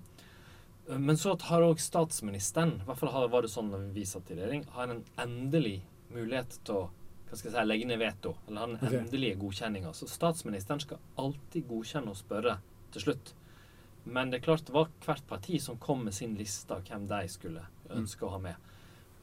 Men 0.87 1.19
så 1.19 1.35
har 1.49 1.65
òg 1.67 1.81
statsministeren, 1.83 2.77
i 2.79 2.85
hvert 2.87 3.01
fall 3.01 3.27
var 3.29 3.43
det 3.43 3.51
sånn 3.51 3.73
når 3.73 3.89
vi 3.91 4.05
satt 4.07 4.29
i 4.31 4.37
regjering, 4.37 4.63
har 4.71 4.87
en 4.87 5.01
endelig 5.19 5.81
mulighet 6.15 6.61
til 6.63 6.79
å 6.79 6.85
hva 7.27 7.35
skal 7.35 7.49
jeg 7.49 7.57
si, 7.57 7.67
legge 7.67 7.87
ned 7.89 7.99
veto. 7.99 8.37
Eller 8.47 8.61
har 8.61 8.69
den 8.71 8.77
okay. 8.79 8.99
endelige 9.01 9.39
godkjenninga. 9.41 9.91
Så 9.91 10.07
statsministeren 10.07 10.79
skal 10.79 11.01
alltid 11.19 11.67
godkjenne 11.67 12.13
og 12.13 12.19
spørre 12.19 12.53
til 12.95 13.03
slutt. 13.03 13.33
Men 14.07 14.31
det 14.31 14.39
er 14.39 14.45
klart 14.47 14.65
det 14.67 14.75
var 14.75 14.89
hvert 15.03 15.27
parti 15.27 15.59
som 15.63 15.79
kom 15.81 16.05
med 16.07 16.15
sin 16.15 16.35
liste 16.39 16.73
av 16.73 16.87
hvem 16.87 17.07
de 17.09 17.21
skulle 17.31 17.63
ønske 17.93 18.25
å 18.25 18.31
ha 18.35 18.39
med. 18.41 18.73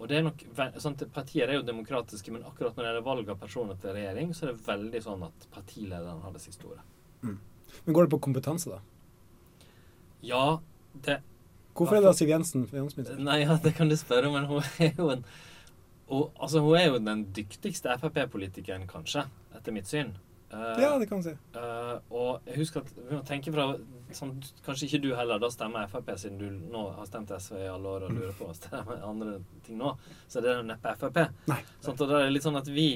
Og 0.02 0.10
det 0.10 0.18
er 0.18 0.24
nok, 0.26 0.42
sånn 0.82 0.96
Partier 1.14 1.48
er 1.48 1.60
jo 1.60 1.66
demokratiske, 1.66 2.32
men 2.34 2.44
akkurat 2.44 2.74
når 2.74 2.82
det 2.82 2.88
gjelder 2.90 3.06
valg 3.06 3.30
av 3.32 3.38
personer 3.40 3.78
til 3.80 3.94
regjering, 3.96 4.34
så 4.34 4.46
er 4.46 4.52
det 4.52 4.66
veldig 4.66 5.02
sånn 5.04 5.22
at 5.28 5.46
partilederen 5.54 6.24
har 6.24 6.34
det 6.34 6.42
siste 6.42 6.66
ordet. 6.68 6.82
Men 7.24 7.96
går 7.96 8.06
det 8.06 8.12
på 8.16 8.20
kompetanse, 8.26 8.74
da? 8.74 8.82
Ja, 10.24 10.44
det 11.06 11.20
Hvorfor 11.74 11.96
er 11.96 12.04
det 12.04 12.10
da 12.12 12.14
Siv 12.14 12.30
Jensen 12.30 12.68
finansminister? 12.70 13.16
Nei, 13.18 13.40
ja, 13.42 13.56
det 13.62 13.72
kan 13.74 13.88
du 13.90 13.96
spørre, 13.98 14.30
men 14.30 14.46
hun 14.46 14.62
er 14.82 14.92
jo 14.94 15.08
en 15.10 15.24
og, 16.04 16.30
altså, 16.36 16.60
Hun 16.60 16.76
er 16.76 16.86
jo 16.86 17.00
den 17.00 17.24
dyktigste 17.34 17.96
Frp-politikeren, 17.98 18.84
kanskje, 18.86 19.24
etter 19.56 19.72
mitt 19.72 19.88
syn. 19.88 20.12
Uh, 20.52 20.76
Ja, 20.78 20.90
det 21.00 21.08
kan 21.08 21.18
man 21.18 21.24
si. 21.24 21.32
Uh, 21.56 21.96
og 22.12 22.44
jeg 22.46 22.60
husker 22.60 22.84
at 22.84 22.92
vi 22.94 23.16
må 23.16 23.22
tenke 23.26 23.54
fra 23.54 23.70
sånn, 24.18 24.36
Kanskje 24.66 24.88
ikke 24.88 25.02
du 25.04 25.10
heller, 25.18 25.40
da 25.42 25.50
stemmer 25.52 25.88
Frp, 25.90 26.12
siden 26.20 26.38
du 26.40 26.46
nå 26.72 26.84
har 26.98 27.08
stemt 27.08 27.32
SV 27.34 27.58
i 27.62 27.70
alle 27.72 27.96
år 27.96 28.06
og 28.08 28.14
lurer 28.16 28.36
på 28.38 28.50
å 28.50 28.56
stemme 28.56 29.00
andre 29.02 29.38
ting 29.66 29.78
nå. 29.80 29.94
Så 30.28 30.42
det 30.44 30.52
er 30.52 30.62
neppe 30.66 30.94
Frp. 31.00 31.26
Sånn, 31.80 31.98
og 31.98 32.06
da 32.08 32.20
er 32.20 32.28
det 32.28 32.36
litt 32.36 32.46
sånn 32.46 32.60
at 32.60 32.70
vi 32.70 32.88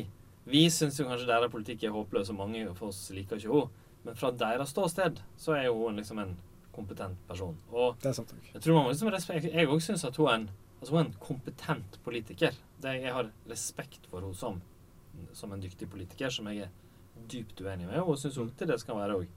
vi 0.49 0.65
syns 0.73 0.97
jo 0.97 1.05
kanskje 1.05 1.29
deres 1.29 1.53
politikk 1.53 1.83
er 1.85 1.93
håpløs, 1.93 2.31
og 2.33 2.39
mange 2.39 2.63
av 2.65 2.79
oss 2.87 3.03
liker 3.13 3.37
ikke 3.37 3.53
henne. 3.53 3.85
Men 4.07 4.17
fra 4.17 4.31
deres 4.33 4.71
ståsted 4.73 5.19
så 5.37 5.53
er 5.59 5.67
jo 5.67 5.75
hun 5.83 5.99
liksom 6.01 6.23
en 6.23 6.37
kompetent 6.73 7.19
person. 7.29 7.57
Og 7.75 7.99
Det 8.01 8.09
er 8.09 8.17
sant 8.17 8.33
jeg 8.55 8.63
tror 8.65 8.79
man 8.79 8.87
må 8.87 8.95
liksom 8.95 9.11
respekt, 9.13 9.51
jeg 9.53 9.69
òg 9.69 9.83
syns 9.85 10.07
at 10.09 10.17
hun 10.17 10.31
er, 10.31 10.39
en, 10.39 10.47
altså 10.79 10.95
hun 10.95 11.01
er 11.03 11.09
en 11.11 11.19
kompetent 11.21 11.99
politiker. 12.07 12.57
Det, 12.81 12.95
jeg 13.03 13.13
har 13.13 13.29
respekt 13.51 14.09
for 14.09 14.23
henne 14.23 14.39
som, 14.39 14.63
som 15.37 15.53
en 15.53 15.61
dyktig 15.61 15.91
politiker, 15.91 16.33
som 16.33 16.49
jeg 16.49 16.65
er 16.69 16.73
dypt 17.29 17.61
uenig 17.61 17.91
med. 17.91 18.01
Og 18.01 18.17
syns 18.23 18.39
hun 18.41 18.55
til 18.57 18.71
det 18.71 18.81
skal 18.81 18.97
være 19.03 19.19
òg 19.21 19.29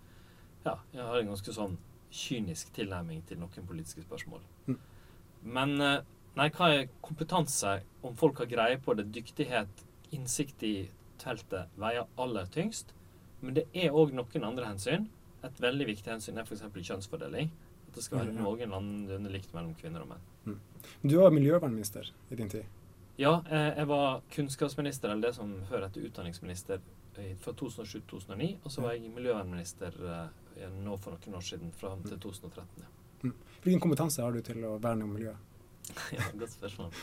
Ja, 0.65 0.77
jeg 0.93 1.05
har 1.07 1.19
en 1.19 1.31
ganske 1.31 1.53
sånn 1.55 1.77
kynisk 2.11 2.73
tilnærming 2.75 3.23
til 3.27 3.39
noen 3.41 3.67
politiske 3.67 4.03
spørsmål. 4.03 4.41
Mm. 4.67 4.79
Men 5.57 5.75
eh, 5.81 6.01
nei, 6.37 6.49
hva 6.57 6.71
er 6.75 6.89
kompetanse? 7.05 7.79
Om 8.05 8.17
folk 8.19 8.43
har 8.43 8.49
greie 8.51 8.81
på 8.81 8.95
det, 8.97 9.07
dyktighet, 9.15 9.85
innsikt 10.13 10.65
i 10.67 10.75
feltet, 11.21 11.71
veier 11.79 12.09
aller 12.21 12.49
tyngst. 12.53 12.93
Men 13.41 13.57
det 13.57 13.65
er 13.73 13.95
òg 13.97 14.13
noen 14.13 14.47
andre 14.47 14.69
hensyn. 14.69 15.07
Et 15.41 15.61
veldig 15.63 15.87
viktig 15.89 16.13
hensyn 16.13 16.37
er 16.37 16.45
f.eks. 16.45 16.65
kjønnsfordeling. 16.75 17.49
At 17.87 17.97
det 17.97 18.05
skal 18.05 18.21
være 18.21 18.35
ja. 18.35 18.43
noenlunde 18.43 19.31
likt 19.33 19.55
mellom 19.55 19.73
kvinner 19.79 20.05
og 20.05 20.13
menn. 20.13 20.27
Mm. 20.45 20.59
Du 21.01 21.17
var 21.17 21.33
miljøvernminister 21.33 22.11
i 22.29 22.37
din 22.37 22.51
tid. 22.51 22.67
Ja, 23.19 23.39
eh, 23.49 23.71
jeg 23.77 23.87
var 23.89 24.21
kunnskapsminister, 24.33 25.11
eller 25.11 25.29
det 25.29 25.35
som 25.37 25.55
før 25.69 25.87
etter 25.87 26.05
utdanningsminister, 26.07 26.81
fra 27.41 27.51
2007-2009. 27.59 28.55
Og 28.63 28.71
så 28.71 28.81
var 28.81 28.95
jeg 28.95 29.11
miljøvernminister 29.13 29.97
eh, 30.07 30.29
nå 30.81 30.98
for 31.01 31.15
noen 31.15 31.39
år 31.39 31.46
siden, 31.46 31.74
fram 31.77 32.03
til 32.05 32.20
2013. 32.20 32.84
Ja. 32.84 32.91
Mm. 33.22 33.36
Hvilken 33.63 33.84
kompetanse 33.84 34.24
har 34.24 34.34
du 34.34 34.41
til 34.46 34.63
å 34.65 34.77
verne 34.81 35.05
om 35.05 35.13
miljøet? 35.15 35.50
ja, 36.15 36.25
godt 36.38 36.55
spørsmål. 36.55 36.96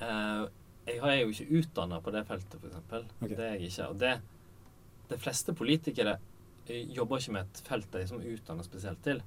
Uh, 0.00 0.46
jeg 0.84 1.00
er 1.00 1.20
jo 1.22 1.32
ikke 1.32 1.60
utdanna 1.60 2.00
på 2.04 2.12
det 2.14 2.24
feltet, 2.28 2.60
f.eks. 2.60 3.12
Det 3.24 3.38
er 3.38 3.54
jeg 3.56 3.70
ikke. 3.70 3.88
Og 3.88 4.00
det, 4.00 4.14
de 5.10 5.18
fleste 5.20 5.54
politikere 5.56 6.18
eh, 6.68 6.84
jobber 6.92 7.22
ikke 7.22 7.36
med 7.38 7.48
et 7.48 7.62
felt 7.64 7.88
de 7.92 8.02
liksom 8.02 8.20
er 8.20 8.34
utdanna 8.34 8.66
spesielt 8.66 9.00
til. 9.04 9.22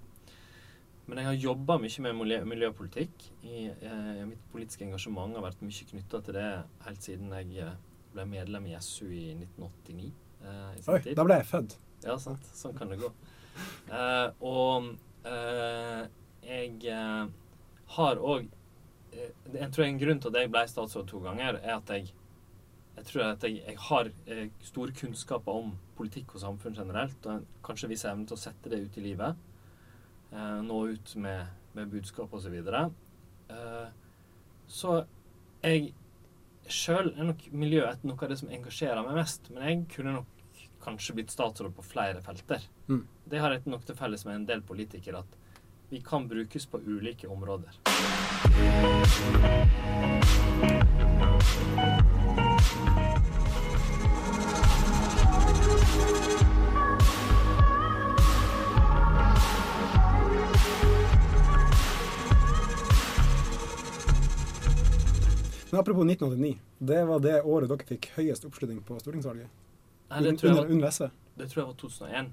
Men 1.07 1.21
jeg 1.21 1.27
har 1.29 1.37
jobba 1.39 1.77
mye 1.79 2.03
med 2.03 2.15
miljø, 2.19 2.37
miljøpolitikk. 2.51 3.27
I, 3.47 3.67
eh, 3.71 4.23
mitt 4.27 4.43
politiske 4.51 4.83
engasjement 4.85 5.37
har 5.39 5.45
vært 5.45 5.63
mye 5.63 5.89
knytta 5.91 6.21
til 6.25 6.35
det 6.35 6.47
helt 6.83 7.05
siden 7.05 7.31
jeg 7.31 7.61
eh, 7.63 7.75
ble 8.13 8.25
medlem 8.27 8.67
i 8.67 8.75
SU 8.83 9.07
i 9.07 9.29
1989. 9.37 10.11
Eh, 10.43 10.73
i 10.75 10.83
Oi, 10.83 10.99
tid. 11.05 11.13
da 11.15 11.25
ble 11.25 11.39
jeg 11.39 11.47
født. 11.47 11.77
Ja, 12.05 12.17
sant. 12.21 12.45
Sånn 12.53 12.75
kan 12.77 12.91
det 12.91 12.99
gå. 13.01 13.09
Uh, 13.89 14.29
og 14.45 14.91
uh, 15.25 16.05
jeg 16.47 16.85
eh, 16.87 17.27
har 17.97 18.21
òg 18.21 18.47
Jeg 19.17 19.69
tror 19.73 19.85
en 19.85 19.99
grunn 19.99 20.19
til 20.21 20.29
at 20.29 20.41
jeg 20.41 20.51
ble 20.51 20.63
statsråd 20.69 21.07
to 21.09 21.19
ganger, 21.23 21.57
er 21.63 21.77
at 21.79 21.91
jeg 21.95 22.13
jeg 22.97 23.05
tror 23.05 23.23
at 23.27 23.43
jeg, 23.45 23.59
jeg 23.61 23.77
har 23.77 24.07
eh, 24.25 24.47
store 24.65 24.93
kunnskaper 24.97 25.53
om 25.59 25.75
politikk 25.97 26.31
og 26.33 26.41
samfunn 26.41 26.73
generelt, 26.73 27.25
og 27.29 27.43
kanskje 27.65 27.91
viss 27.91 28.05
evne 28.09 28.25
til 28.25 28.33
å 28.33 28.41
sette 28.41 28.71
det 28.73 28.79
ut 28.87 28.97
i 28.97 29.03
livet. 29.03 29.37
Eh, 30.31 30.55
nå 30.65 30.79
ut 30.93 31.13
med, 31.21 31.51
med 31.77 31.91
budskap 31.93 32.33
osv. 32.33 32.47
Så, 32.47 32.53
videre. 32.55 32.81
så 34.67 34.95
jeg 35.61 35.93
sjøl 36.73 37.11
er 37.13 37.29
nok 37.29 37.45
miljøet 37.53 38.01
noe 38.05 38.17
av 38.17 38.33
det 38.33 38.39
som 38.41 38.49
engasjerer 38.49 39.05
meg 39.05 39.21
mest. 39.21 39.51
Men 39.53 39.69
jeg 39.69 39.85
kunne 39.93 40.17
nok 40.17 40.36
kanskje 40.87 41.13
blitt 41.13 41.31
statsråd 41.31 41.75
på 41.75 41.83
flere 41.83 42.21
felter. 42.21 42.61
Mm. 42.87 43.07
Det 43.25 43.39
har 43.43 43.59
nok 43.65 43.83
til 43.85 43.95
felles 43.95 44.23
med 44.25 44.35
en 44.35 44.45
del 44.47 44.61
politikere 44.63 45.19
at 45.19 45.35
vi 45.89 45.99
kan 46.01 46.27
brukes 46.27 46.65
på 46.65 46.79
ulike 46.79 47.27
områder. 47.27 47.75
Men 65.69 65.79
apropos 65.79 66.05
1989. 66.05 66.59
Det 66.77 67.05
var 67.05 67.19
det 67.19 67.41
året 67.41 67.69
dere 67.69 67.91
fikk 67.91 68.13
høyest 68.15 68.47
oppslutning 68.47 68.79
på 68.87 68.99
stortingsvalget. 69.03 69.66
Nei, 70.09 70.21
det 70.23 70.37
tror 70.39 70.51
jeg 70.51 70.57
var- 70.57 70.71
under 70.75 70.87
SV. 70.87 71.09
Det 71.37 71.49
tror 71.49 71.61
jeg 71.61 71.67
var 71.67 71.73
2001. 71.81 72.31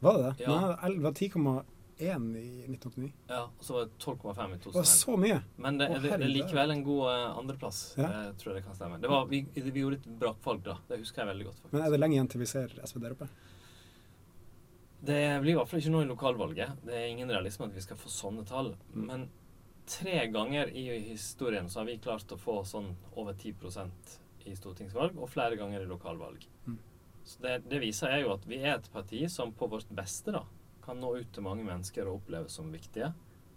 Var 0.00 0.18
det 0.18 0.22
det? 0.22 0.44
Ja. 0.44 0.76
Nei, 0.82 0.90
det 0.94 1.02
var 1.02 1.12
10,1 1.12 2.36
i 2.36 2.66
1989. 2.68 3.12
Ja, 3.28 3.42
og 3.58 3.64
så 3.64 3.72
var 3.72 3.84
det 3.84 3.98
12,5 3.98 4.54
i 4.54 4.58
2001. 4.58 4.72
Det 4.72 4.78
var 4.78 4.90
så 4.92 5.16
mye! 5.16 5.42
Men 5.56 5.78
det, 5.78 5.88
er 6.12 6.28
likevel 6.28 6.70
en 6.70 6.84
god 6.84 7.02
uh, 7.08 7.38
andreplass. 7.38 7.94
Ja. 7.96 8.10
jeg 8.26 8.36
tror 8.42 8.54
det 8.54 8.64
kan 8.64 8.74
stemme. 8.74 9.00
Det 9.00 9.08
var, 9.08 9.26
vi, 9.26 9.46
vi 9.54 9.80
gjorde 9.80 9.96
et 9.96 10.08
brakvalg 10.20 10.62
da. 10.64 10.78
Det 10.88 10.98
husker 10.98 11.24
jeg 11.24 11.32
veldig 11.32 11.46
godt. 11.48 11.60
faktisk. 11.62 11.72
Men 11.72 11.86
er 11.86 11.90
det 11.90 12.00
lenge 12.00 12.18
igjen 12.18 12.28
til 12.28 12.40
vi 12.44 12.50
ser 12.52 12.76
SV 12.84 13.00
der 13.00 13.16
oppe? 13.16 13.28
Det 15.06 15.40
blir 15.40 15.52
i 15.52 15.56
hvert 15.56 15.70
fall 15.70 15.80
ikke 15.80 15.94
nå 15.94 16.02
i 16.02 16.10
lokalvalget. 16.10 16.84
Det 16.84 16.94
er 16.94 17.08
ingen 17.08 17.30
realisme 17.30 17.68
at 17.68 17.74
vi 17.76 17.84
skal 17.84 17.98
få 18.00 18.10
sånne 18.12 18.46
tall. 18.48 18.72
Mm. 18.94 19.04
Men 19.06 19.28
tre 19.86 20.26
ganger 20.34 20.72
i 20.74 20.86
historien 21.12 21.68
så 21.70 21.80
har 21.80 21.86
vi 21.90 21.98
klart 22.02 22.32
å 22.34 22.38
få 22.40 22.58
sånn 22.66 22.90
over 23.14 23.36
10% 23.36 24.16
i 24.46 24.54
stortingsvalg, 24.54 25.16
og 25.18 25.30
flere 25.30 25.58
ganger 25.58 25.82
i 25.82 25.88
lokalvalg. 25.90 26.44
Mm. 26.66 26.78
Så 27.26 27.42
det, 27.42 27.56
det 27.70 27.82
viser 27.82 28.14
jeg 28.14 28.24
jo 28.24 28.34
at 28.36 28.44
vi 28.46 28.60
er 28.62 28.76
et 28.76 28.90
parti 28.92 29.24
som 29.32 29.54
på 29.56 29.68
vårt 29.70 29.88
beste 29.98 30.34
da, 30.34 30.44
kan 30.84 31.00
nå 31.02 31.16
ut 31.18 31.32
til 31.34 31.42
mange 31.42 31.64
mennesker 31.66 32.06
og 32.06 32.20
oppleves 32.20 32.54
som 32.58 32.70
viktige. 32.70 33.10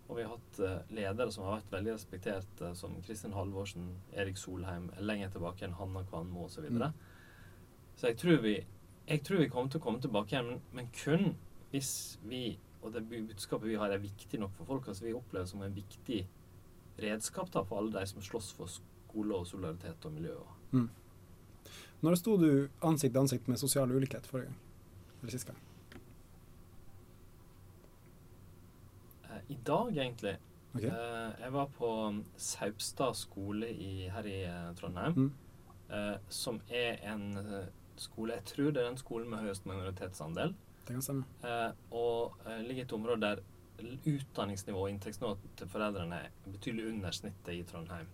Og 0.09 0.17
vi 0.17 0.25
har 0.25 0.33
hatt 0.33 0.59
eh, 0.65 0.95
ledere 0.97 1.29
som 1.31 1.45
har 1.45 1.59
vært 1.59 1.75
veldig 1.75 1.93
respektert, 1.93 2.63
eh, 2.65 2.73
som 2.77 2.95
Kristin 3.05 3.35
Halvorsen, 3.37 3.91
Erik 4.17 4.41
Solheim, 4.41 4.89
lenger 5.05 5.35
tilbake 5.35 5.67
enn 5.67 5.77
Hanna 5.77 6.01
Kvanmo 6.09 6.47
osv. 6.47 6.57
Så, 6.57 6.65
videre. 6.65 6.89
så 7.99 8.09
jeg 8.09 8.19
tror 8.23 8.41
vi 8.47 8.57
jeg 9.09 9.23
tror 9.25 9.39
vi 9.41 9.49
kommer 9.49 9.71
til 9.73 9.81
å 9.81 9.83
komme 9.83 10.01
tilbake 10.01 10.35
igjen, 10.35 10.49
men, 10.49 10.59
men 10.77 10.89
kun 10.93 11.31
hvis 11.71 11.93
vi 12.29 12.59
og 12.81 12.93
det 12.93 13.01
budskapet 13.09 13.67
vi 13.67 13.77
har, 13.79 13.91
er 13.91 14.01
viktig 14.01 14.39
nok 14.39 14.53
for 14.57 14.69
folk. 14.69 14.87
Altså 14.87 15.05
vi 15.05 15.15
opplever 15.17 15.47
som 15.49 15.63
en 15.65 15.75
viktig 15.75 16.21
redskap 16.99 17.51
da, 17.51 17.63
for 17.67 17.81
alle 17.81 17.95
de 17.97 18.05
som 18.07 18.23
slåss 18.23 18.53
for 18.55 18.71
skole 18.71 19.35
og 19.35 19.47
solidaritet 19.49 20.05
og 20.05 20.15
miljø. 20.15 20.37
og 20.39 20.55
Mm. 20.71 20.89
Når 21.99 22.15
sto 22.15 22.37
du 22.39 22.51
ansikt 22.85 23.11
til 23.11 23.19
ansikt 23.19 23.47
med 23.51 23.59
sosial 23.59 23.91
ulikhet 23.91 24.27
forrige 24.27 24.47
gang? 24.47 24.59
Eller 25.19 25.33
sist 25.33 25.49
gang? 25.49 25.57
Eh, 29.25 29.41
I 29.49 29.57
dag, 29.67 29.97
egentlig. 29.97 30.37
Ok. 30.75 30.83
Eh, 30.83 31.41
jeg 31.41 31.53
var 31.53 31.67
på 31.75 31.89
Saupstad 32.37 33.17
skole 33.19 33.67
i, 33.69 34.07
her 34.13 34.29
i 34.29 34.39
eh, 34.47 34.71
Trondheim. 34.79 35.13
Mm. 35.17 35.31
som 36.29 36.59
er 36.69 36.99
en 37.11 37.31
skole 37.97 38.33
Jeg 38.33 38.43
tror 38.45 38.71
det 38.71 38.81
er 38.83 38.87
den 38.91 38.97
skolen 38.97 39.29
med 39.29 39.39
høyest 39.41 39.65
minoritetsandel. 39.65 40.53
Det 40.85 40.93
kan 40.93 41.01
stemme. 41.01 41.23
Og 41.91 42.35
ligger 42.61 42.83
i 42.83 42.85
et 42.85 42.93
område 42.93 43.21
der 43.21 43.41
utdanningsnivå 44.05 44.83
og 44.83 44.91
inntektsnivå 44.91 45.33
til 45.57 45.67
foreldrene 45.67 46.21
er 46.27 46.29
betydelig 46.45 46.91
under 46.91 47.11
snittet 47.11 47.53
i 47.55 47.63
Trondheim. 47.63 48.05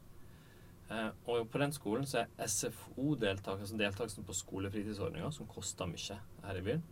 Eh, 0.90 1.10
og 1.26 1.50
på 1.50 1.62
den 1.62 1.74
skolen 1.74 2.06
så 2.10 2.22
er 2.22 2.46
SFO-deltakelsen, 2.46 3.80
deltakelsen 3.82 4.26
på 4.28 4.36
skolefritidsordninga, 4.38 5.32
som 5.34 5.50
koster 5.50 5.90
mye 5.90 6.20
her 6.46 6.60
i 6.60 6.64
byen, 6.66 6.84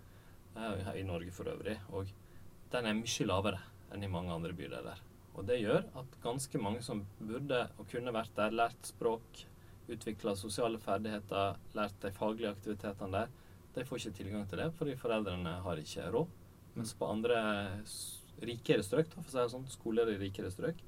eh, 0.57 0.93
i 0.99 1.05
Norge 1.05 1.31
for 1.31 1.49
øvrig, 1.51 1.77
og 1.93 2.09
den 2.73 2.89
er 2.89 2.97
mye 2.97 3.27
lavere 3.29 3.61
enn 3.93 4.03
i 4.03 4.09
mange 4.09 4.33
andre 4.33 4.53
bydeler. 4.57 5.01
Og 5.33 5.45
det 5.45 5.61
gjør 5.61 5.85
at 5.97 6.19
ganske 6.21 6.61
mange 6.61 6.81
som 6.85 7.05
burde 7.19 7.67
og 7.77 7.87
kunne 7.89 8.13
vært 8.13 8.33
der, 8.37 8.53
lært 8.53 8.89
språk, 8.89 9.45
utvikla 9.89 10.35
sosiale 10.39 10.79
ferdigheter, 10.79 11.57
lært 11.75 11.97
de 12.01 12.11
faglige 12.15 12.53
aktivitetene 12.53 13.11
der, 13.11 13.31
de 13.73 13.85
får 13.85 13.97
ikke 13.99 14.17
tilgang 14.19 14.45
til 14.49 14.61
det 14.61 14.69
fordi 14.77 14.93
foreldrene 14.97 15.55
har 15.65 15.81
ikke 15.81 16.09
råd. 16.13 16.27
Mens 16.75 16.93
på 16.97 17.09
andre 17.09 17.39
rikere 18.41 18.85
strøk, 18.85 19.09
da, 19.13 19.21
for 19.21 19.29
å 19.29 19.33
si 19.33 19.41
det 19.41 19.49
sånn, 19.53 19.69
skoler 19.69 20.13
i 20.13 20.19
rikere 20.21 20.53
strøk, 20.53 20.81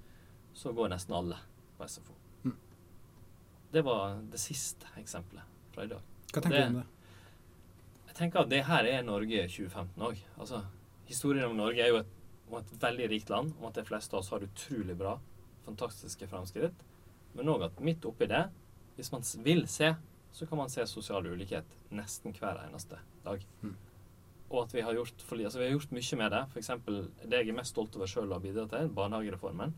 så 0.55 0.73
går 0.73 0.93
nesten 0.93 1.17
alle 1.17 1.41
på 1.77 1.89
SFO. 1.89 2.24
Det 3.75 3.83
var 3.83 4.21
det 4.31 4.39
siste 4.39 4.87
eksempelet 4.95 5.55
fra 5.75 5.83
i 5.83 5.89
dag. 5.91 6.03
Hva 6.31 6.41
tenker 6.41 6.61
du 6.61 6.67
om 6.69 6.77
det? 6.79 6.85
Jeg 8.07 8.17
tenker 8.21 8.45
at 8.45 8.51
det 8.53 8.61
her 8.69 8.87
er 8.87 9.01
Norge 9.03 9.41
2015 9.51 10.05
òg. 10.07 10.21
Altså, 10.39 10.61
historien 11.09 11.49
om 11.49 11.57
Norge 11.59 11.83
er 11.83 11.91
jo 11.91 11.97
et, 11.99 12.13
et 12.55 12.75
veldig 12.85 13.09
rikt 13.11 13.33
land, 13.33 13.51
om 13.59 13.67
at 13.67 13.75
de 13.75 13.83
fleste 13.83 14.15
av 14.15 14.21
oss 14.21 14.31
har 14.31 14.39
det 14.39 14.47
utrolig 14.53 14.95
bra, 14.95 15.17
fantastiske 15.65 16.29
framskritt, 16.31 16.85
men 17.35 17.51
òg 17.51 17.67
at 17.67 17.83
midt 17.83 18.07
oppi 18.07 18.29
det, 18.31 18.45
hvis 18.95 19.11
man 19.11 19.27
vil 19.43 19.65
se, 19.67 19.91
så 20.31 20.47
kan 20.47 20.63
man 20.63 20.71
se 20.71 20.87
sosial 20.87 21.27
ulikhet 21.27 21.75
nesten 21.91 22.31
hver 22.39 22.63
eneste 22.63 23.01
dag. 23.27 23.43
Mm. 23.59 23.75
Og 24.53 24.59
at 24.61 24.75
vi 24.77 24.87
har 24.87 24.95
gjort 24.95 25.19
altså 25.19 25.59
vi 25.59 25.67
har 25.67 25.75
gjort 25.75 25.91
mye 25.91 26.23
med 26.23 26.31
det. 26.31 26.43
F.eks. 26.53 26.71
det 27.27 27.43
jeg 27.43 27.51
er 27.51 27.59
mest 27.59 27.75
stolt 27.75 27.95
over 27.99 28.07
sjøl 28.07 28.31
å 28.31 28.39
ha 28.39 28.43
bidratt 28.43 28.71
til, 28.71 28.91
barnehagereformen. 28.95 29.75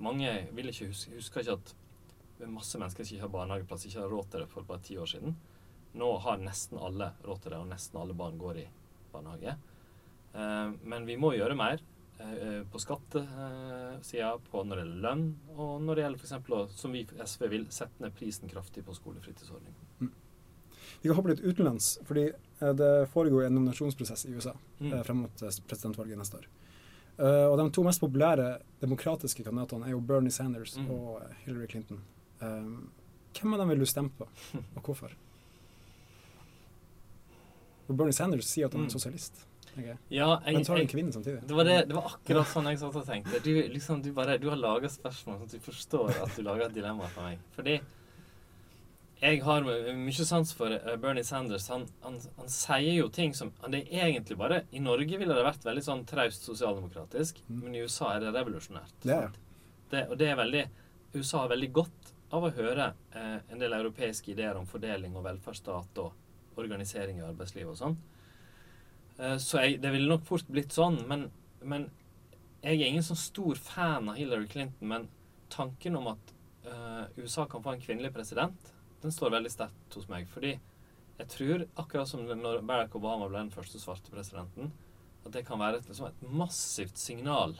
Mange 0.00 0.36
vil 0.56 0.72
ikke 0.72 0.88
huske, 0.94 1.12
husker 1.18 1.44
ikke 1.44 1.60
at 1.60 1.74
det 2.38 2.44
er 2.46 2.50
masse 2.52 2.78
mennesker 2.78 3.04
som 3.06 3.14
ikke 3.16 3.26
har 3.28 3.34
barnehageplass, 3.36 3.86
ikke 3.86 4.00
har 4.02 4.08
råd 4.10 4.30
til 4.30 4.40
det 4.44 4.48
for 4.50 4.62
bare 4.68 4.82
ti 4.82 4.96
år 4.98 5.06
siden. 5.06 5.36
Nå 5.94 6.08
har 6.24 6.38
nesten 6.42 6.78
alle 6.82 7.12
råd 7.24 7.42
til 7.44 7.52
det, 7.54 7.58
og 7.62 7.68
nesten 7.70 8.00
alle 8.00 8.14
barn 8.18 8.38
går 8.38 8.56
i 8.64 8.68
barnehage. 9.12 9.54
Eh, 10.34 10.70
men 10.82 11.06
vi 11.06 11.14
må 11.16 11.30
gjøre 11.36 11.54
mer 11.54 11.78
eh, 12.18 12.62
på 12.72 12.80
skattesida, 12.82 14.32
på 14.50 14.64
når 14.66 14.76
det 14.80 14.84
gjelder 14.84 15.04
lønn, 15.06 15.24
og 15.54 15.76
når 15.86 15.94
det 16.00 16.04
gjelder 16.04 16.24
f.eks. 16.24 16.80
som 16.80 16.92
vi 16.96 17.04
SV 17.24 17.46
vil, 17.52 17.66
sette 17.70 18.02
ned 18.02 18.14
prisen 18.18 18.50
kraftig 18.50 18.84
på 18.86 18.94
skolefritidsordning. 18.96 19.74
Vi 21.04 21.08
kan 21.10 21.16
hoppe 21.18 21.34
litt 21.34 21.44
utenlands, 21.44 21.98
fordi 22.08 22.26
eh, 22.32 22.74
det 22.78 22.90
foregår 23.12 23.46
en 23.46 23.54
nominasjonsprosess 23.60 24.26
i 24.26 24.34
USA 24.34 24.54
Mm. 24.80 25.04
frem 25.06 25.16
mot 25.22 25.42
presidentvalget 25.68 26.18
neste 26.18 26.36
år. 26.40 26.46
Uh, 27.14 27.46
og 27.46 27.54
de 27.60 27.68
to 27.70 27.84
mest 27.86 28.00
populære 28.02 28.58
demokratiske 28.82 29.44
kandidatene 29.46 29.86
er 29.86 29.92
jo 29.94 30.00
Bernie 30.02 30.32
Sanders 30.34 30.72
Mm. 30.76 30.88
og 30.90 31.22
Hillary 31.44 31.68
Clinton. 31.70 32.00
Eh, 32.42 32.74
hvem 33.38 33.52
av 33.54 33.58
dem 33.64 33.68
vil 33.74 33.78
du 33.84 33.86
stemme 33.86 34.10
på, 34.18 34.26
og 34.76 34.82
hvorfor? 34.82 35.12
Og 37.88 37.96
Bernie 37.98 38.16
Sanders 38.16 38.46
sier 38.48 38.66
at 38.66 38.72
han 38.72 38.82
er 38.86 38.88
Mm. 38.88 38.94
sosialist. 38.94 39.42
Okay. 39.76 39.96
Ja, 40.10 40.38
jeg, 40.46 40.54
Men 40.54 40.64
så 40.64 40.68
har 40.72 40.76
du 40.76 40.82
en 40.82 40.88
kvinne 40.88 41.12
samtidig. 41.12 41.40
Det 41.48 41.56
var, 41.56 41.64
det, 41.64 41.88
det 41.88 41.94
var 41.96 42.04
akkurat 42.14 42.46
sånn 42.46 42.68
jeg 42.70 42.78
satt 42.78 42.94
og 42.96 43.06
tenkte. 43.08 43.40
Du, 43.42 43.50
liksom, 43.74 44.02
du, 44.02 44.12
bare, 44.12 44.38
du 44.38 44.48
har 44.48 44.56
laga 44.56 44.86
spørsmål 44.88 45.40
sånn 45.40 45.48
at 45.48 45.50
du 45.50 45.58
forstår 45.58 46.12
at 46.22 46.36
du 46.36 46.42
lager 46.46 46.68
et 46.68 46.74
dilemma 46.76 47.08
for 47.10 47.26
meg. 47.26 47.40
Fordi 47.56 47.80
jeg 49.24 49.42
har 49.42 49.62
mye 49.64 50.12
sans 50.28 50.52
for 50.54 50.70
eh, 50.70 50.96
Bernie 51.02 51.24
Sanders. 51.26 51.66
Han, 51.68 51.88
han, 52.04 52.20
han 52.38 52.48
sier 52.48 52.94
jo 53.00 53.08
ting 53.08 53.34
som 53.34 53.50
Det 53.68 53.82
er 53.90 54.06
egentlig 54.12 54.36
bare 54.38 54.62
I 54.72 54.78
Norge 54.84 55.18
ville 55.18 55.34
det 55.34 55.44
vært 55.44 55.64
veldig 55.66 55.82
sånn 55.82 56.04
traust 56.06 56.46
sosialdemokratisk, 56.46 57.42
men 57.48 57.74
i 57.74 57.82
USA 57.82 58.14
er 58.14 58.20
det 58.28 58.32
revolusjonært. 58.36 58.94
Det 59.02 59.12
er 59.18 59.30
det. 59.90 60.06
Og 60.10 60.16
det 60.18 60.28
er 60.30 60.36
veldig 60.38 60.64
USA 61.16 61.38
har 61.44 61.48
veldig 61.50 61.72
godt 61.72 62.03
av 62.34 62.46
å 62.46 62.52
høre 62.56 62.90
eh, 63.14 63.38
en 63.52 63.60
del 63.60 63.74
europeiske 63.76 64.32
ideer 64.34 64.58
om 64.58 64.66
fordeling 64.68 65.14
og 65.16 65.26
velferdsstat 65.26 66.00
og 66.02 66.60
organisering 66.60 67.20
i 67.20 67.26
arbeidslivet 67.26 67.72
og 67.72 67.80
sånn. 67.80 67.96
Eh, 69.18 69.36
Så 69.42 69.62
jeg, 69.62 69.80
det 69.82 69.92
ville 69.94 70.10
nok 70.10 70.26
fort 70.28 70.48
blitt 70.50 70.74
sånn, 70.74 71.00
men, 71.10 71.28
men 71.62 71.88
jeg 72.64 72.80
er 72.80 72.86
ingen 72.88 73.06
sånn 73.06 73.20
stor 73.20 73.60
fan 73.60 74.08
av 74.10 74.18
Hillary 74.18 74.48
Clinton, 74.50 74.88
men 74.90 75.08
tanken 75.52 75.98
om 76.00 76.08
at 76.14 76.34
eh, 76.66 77.04
USA 77.20 77.46
kan 77.50 77.62
få 77.64 77.74
en 77.74 77.82
kvinnelig 77.82 78.14
president, 78.14 78.72
den 79.04 79.12
står 79.12 79.34
veldig 79.36 79.52
sterkt 79.52 79.98
hos 79.98 80.08
meg. 80.08 80.26
Fordi 80.32 80.54
jeg 81.18 81.30
tror, 81.30 81.66
akkurat 81.78 82.10
som 82.10 82.24
når 82.26 82.64
Barack 82.66 82.96
Obama 82.98 83.28
ble 83.28 83.42
den 83.42 83.54
første 83.54 83.78
svarte 83.82 84.10
presidenten, 84.14 84.72
at 85.24 85.32
det 85.36 85.44
kan 85.46 85.60
være 85.60 85.80
et, 85.80 85.88
liksom 85.88 86.08
et 86.08 86.24
massivt 86.34 86.98
signal, 87.00 87.54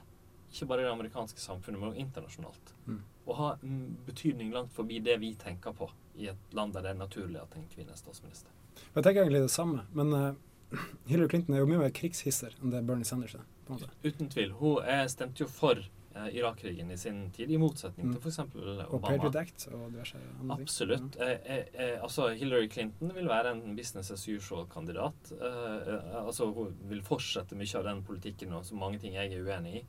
ikke 0.51 0.69
bare 0.71 0.83
i 0.83 0.87
det 0.87 0.95
amerikanske 0.95 1.41
samfunnet, 1.43 1.81
men 1.81 1.93
også 1.93 2.03
internasjonalt. 2.03 2.73
Mm. 2.89 3.03
Og 3.27 3.37
ha 3.39 3.51
en 3.63 3.97
betydning 4.07 4.53
langt 4.53 4.73
forbi 4.77 4.99
det 5.01 5.19
vi 5.23 5.35
tenker 5.41 5.73
på 5.73 5.89
i 6.21 6.29
et 6.31 6.53
land 6.55 6.75
der 6.77 6.83
det 6.85 6.91
er 6.95 6.99
naturlig 7.01 7.41
at 7.41 7.55
en 7.57 7.65
kvinne 7.73 7.91
er 7.95 7.97
statsminister. 7.97 8.51
Jeg 8.95 9.03
tenker 9.07 9.23
egentlig 9.23 9.41
det 9.47 9.51
samme, 9.55 9.87
men 9.95 10.13
uh, 10.13 10.79
Hillary 11.09 11.29
Clinton 11.33 11.55
er 11.55 11.63
jo 11.65 11.67
mye 11.71 11.79
mer 11.87 11.91
krigshisser 11.95 12.55
enn 12.61 12.71
det 12.75 12.85
Bernie 12.87 13.05
Sanders 13.09 13.35
er. 13.39 13.45
på 13.67 13.73
en 13.73 13.81
måte. 13.81 13.91
Uten 14.05 14.29
tvil. 14.29 14.53
Hun 14.61 14.83
eh, 14.85 15.07
stemte 15.09 15.41
jo 15.45 15.49
for 15.49 15.79
uh, 15.81 16.29
Irak-krigen 16.37 16.91
i 16.93 16.97
sin 17.01 17.31
tid, 17.33 17.51
i 17.51 17.57
motsetning 17.59 18.11
Mm. 18.11 18.13
til 18.19 18.21
f.eks. 18.21 18.39
Obama. 18.45 18.87
Og 18.93 19.01
Patriot 19.07 19.37
Act 19.41 19.67
og 19.73 19.87
diverse 19.95 20.19
andre 20.21 20.57
ting. 20.59 20.67
Absolutt. 20.69 21.17
Eh, 21.17 21.33
eh, 21.57 21.65
eh, 21.73 21.97
altså 22.03 22.29
Hillary 22.37 22.69
Clinton 22.69 23.15
vil 23.17 23.27
være 23.31 23.55
en 23.57 23.75
business 23.77 24.11
as 24.11 24.27
usual-kandidat. 24.29 25.33
Eh, 25.33 26.21
altså 26.27 26.51
Hun 26.53 26.77
vil 26.91 27.03
fortsette 27.03 27.57
mye 27.57 27.79
av 27.81 27.85
den 27.89 28.03
politikken 28.05 28.53
og 28.53 28.65
så 28.69 28.75
mange 28.77 28.99
ting 29.01 29.15
jeg 29.17 29.33
er 29.33 29.43
uenig 29.49 29.81
i. 29.81 29.85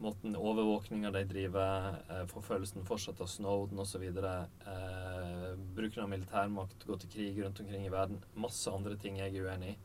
Måten 0.00 0.36
overvåkninga 0.36 1.10
de 1.12 1.24
driver, 1.28 1.96
eh, 2.08 2.22
forfølgelsen 2.26 2.86
fortsatt 2.88 3.20
av 3.20 3.28
Snowden 3.28 3.78
osv. 3.78 4.02
Eh, 4.02 5.56
bruken 5.76 6.02
av 6.02 6.08
militærmakt, 6.08 6.86
gå 6.86 6.96
til 7.00 7.10
krig 7.10 7.42
rundt 7.44 7.60
omkring 7.60 7.84
i 7.86 7.92
verden. 7.92 8.22
Masse 8.34 8.72
andre 8.72 8.96
ting 8.96 9.18
jeg 9.20 9.34
er 9.36 9.44
uenig 9.44 9.74
i. 9.74 9.76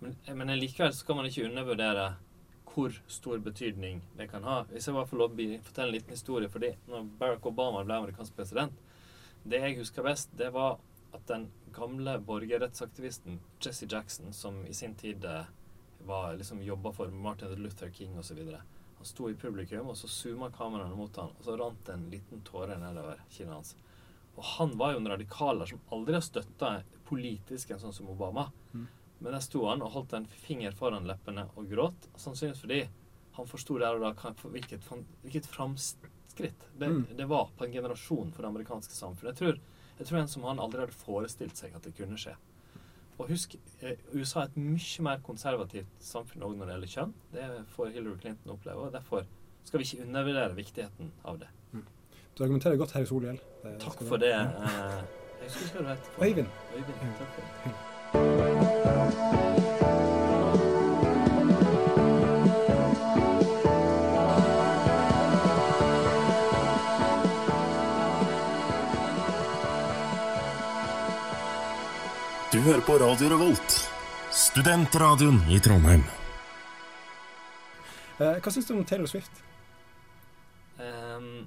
Men, 0.00 0.16
eh, 0.24 0.34
men 0.34 0.58
likevel 0.58 0.92
så 0.92 1.06
kan 1.06 1.16
man 1.16 1.26
ikke 1.26 1.44
undervurdere 1.50 2.14
hvor 2.64 2.92
stor 3.08 3.38
betydning 3.38 4.02
det 4.16 4.30
kan 4.30 4.42
ha. 4.44 4.62
Hvis 4.64 4.86
jeg 4.86 4.94
bare 4.94 5.06
får 5.06 5.18
lov 5.18 5.30
å 5.30 5.62
fortelle 5.64 5.88
en 5.88 5.94
liten 5.94 6.10
historie. 6.10 6.48
fordi 6.48 6.76
når 6.88 7.08
Barack 7.18 7.46
Obama 7.46 7.84
ble 7.84 7.94
amerikansk 7.94 8.36
president, 8.36 8.72
det 9.44 9.60
jeg 9.60 9.78
husker 9.78 10.02
best, 10.02 10.30
det 10.36 10.52
var 10.52 10.78
at 11.14 11.26
den 11.26 11.50
gamle 11.72 12.18
borgerrettsaktivisten 12.20 13.40
Jesse 13.60 13.86
Jackson, 13.86 14.32
som 14.32 14.66
i 14.66 14.72
sin 14.72 14.94
tid 14.94 15.24
eh, 15.24 15.44
var, 16.06 16.36
liksom 16.36 16.62
jobba 16.62 16.92
for 16.92 17.08
Martin 17.08 17.54
Luther 17.62 17.90
King 17.90 18.18
osv. 18.18 18.38
Han 18.96 19.06
sto 19.06 19.30
i 19.30 19.34
publikum, 19.34 19.88
og 19.92 19.96
så 19.96 20.08
zooma 20.08 20.50
kameraene 20.50 20.96
mot 20.96 21.16
han, 21.20 21.32
og 21.38 21.44
så 21.44 21.56
rant 21.60 21.82
det 21.86 21.92
en 21.94 22.10
liten 22.10 22.40
tåre 22.46 22.78
nedover 22.80 23.20
kinnet 23.30 23.54
hans. 23.54 23.74
Og 24.36 24.44
han 24.44 24.76
var 24.78 24.92
jo 24.92 25.00
en 25.00 25.08
radikaler 25.08 25.68
som 25.68 25.80
aldri 25.92 26.16
har 26.16 26.24
støtta 26.24 26.70
politisk 27.08 27.70
en 27.70 27.80
sånn 27.80 27.94
som 27.96 28.08
Obama. 28.12 28.50
Mm. 28.72 28.86
Men 29.18 29.32
der 29.32 29.44
sto 29.44 29.62
han 29.68 29.82
og 29.84 29.92
holdt 29.94 30.12
en 30.18 30.26
finger 30.28 30.74
foran 30.76 31.06
leppene 31.08 31.46
og 31.56 31.68
gråt, 31.70 32.08
sannsynligvis 32.20 32.60
fordi 32.64 32.80
han 33.36 33.48
forsto 33.48 33.78
der 33.80 33.96
og 33.96 34.04
da 34.04 34.32
hvilket, 34.42 34.84
hvilket 35.22 35.46
framskritt 35.46 36.66
det, 36.78 36.88
Mm. 36.88 37.16
det 37.16 37.28
var 37.28 37.48
på 37.56 37.64
en 37.64 37.72
generasjon 37.72 38.32
for 38.32 38.42
det 38.42 38.48
amerikanske 38.48 38.92
samfunnet. 38.92 39.36
Jeg 39.36 39.36
tror, 39.36 39.60
jeg 39.98 40.06
tror 40.06 40.18
en 40.18 40.28
som 40.28 40.42
han 40.44 40.58
aldri 40.60 40.80
hadde 40.80 40.92
forestilt 40.92 41.56
seg 41.56 41.74
at 41.74 41.82
det 41.82 41.96
kunne 41.96 42.16
skje. 42.16 42.36
Og 43.18 43.28
husk, 43.28 43.54
eh, 43.80 43.96
USA 44.14 44.40
er 44.40 44.44
et 44.50 44.56
mye 44.56 45.02
mer 45.02 45.18
konservativt 45.24 45.86
samfunn 46.00 46.42
òg 46.42 46.56
når 46.56 46.66
det 46.66 46.74
gjelder 46.74 46.88
kjønn. 46.94 47.12
Det 47.32 47.46
får 47.72 47.86
Hillary 47.94 48.18
Clinton 48.20 48.52
oppleve, 48.52 48.76
og 48.86 48.92
derfor 48.92 49.24
skal 49.64 49.80
vi 49.80 49.84
ikke 49.88 50.02
undervurdere 50.06 50.54
viktigheten 50.56 51.12
av 51.24 51.38
det. 51.40 51.48
Du 52.38 52.42
argumenterer 52.44 52.76
godt 52.76 52.92
her 52.92 53.00
i 53.00 53.06
Solhjell. 53.08 53.40
Takk 53.80 54.02
for 54.08 54.16
det. 54.20 54.32
Eh, 54.34 55.02
Jeg 55.40 55.48
husker 55.48 55.64
ikke 55.66 55.76
hva 55.76 55.82
du 55.82 55.88
het. 55.88 56.04
Øyvind. 56.22 56.48
Øyvind, 56.76 56.98
takk 57.18 57.30
for 57.32 57.40
det. 59.80 59.95
Hører 72.66 72.80
på 72.82 72.98
Radio 72.98 73.28
Revolt, 73.30 73.74
studentradioen 74.34 75.36
i 75.54 75.58
Trondheim. 75.62 76.00
Eh, 78.18 78.38
hva 78.42 78.50
syns 78.50 78.66
du 78.66 78.72
om 78.74 78.80
Taylor 78.82 79.06
Swift? 79.06 79.42
Um, 80.80 81.44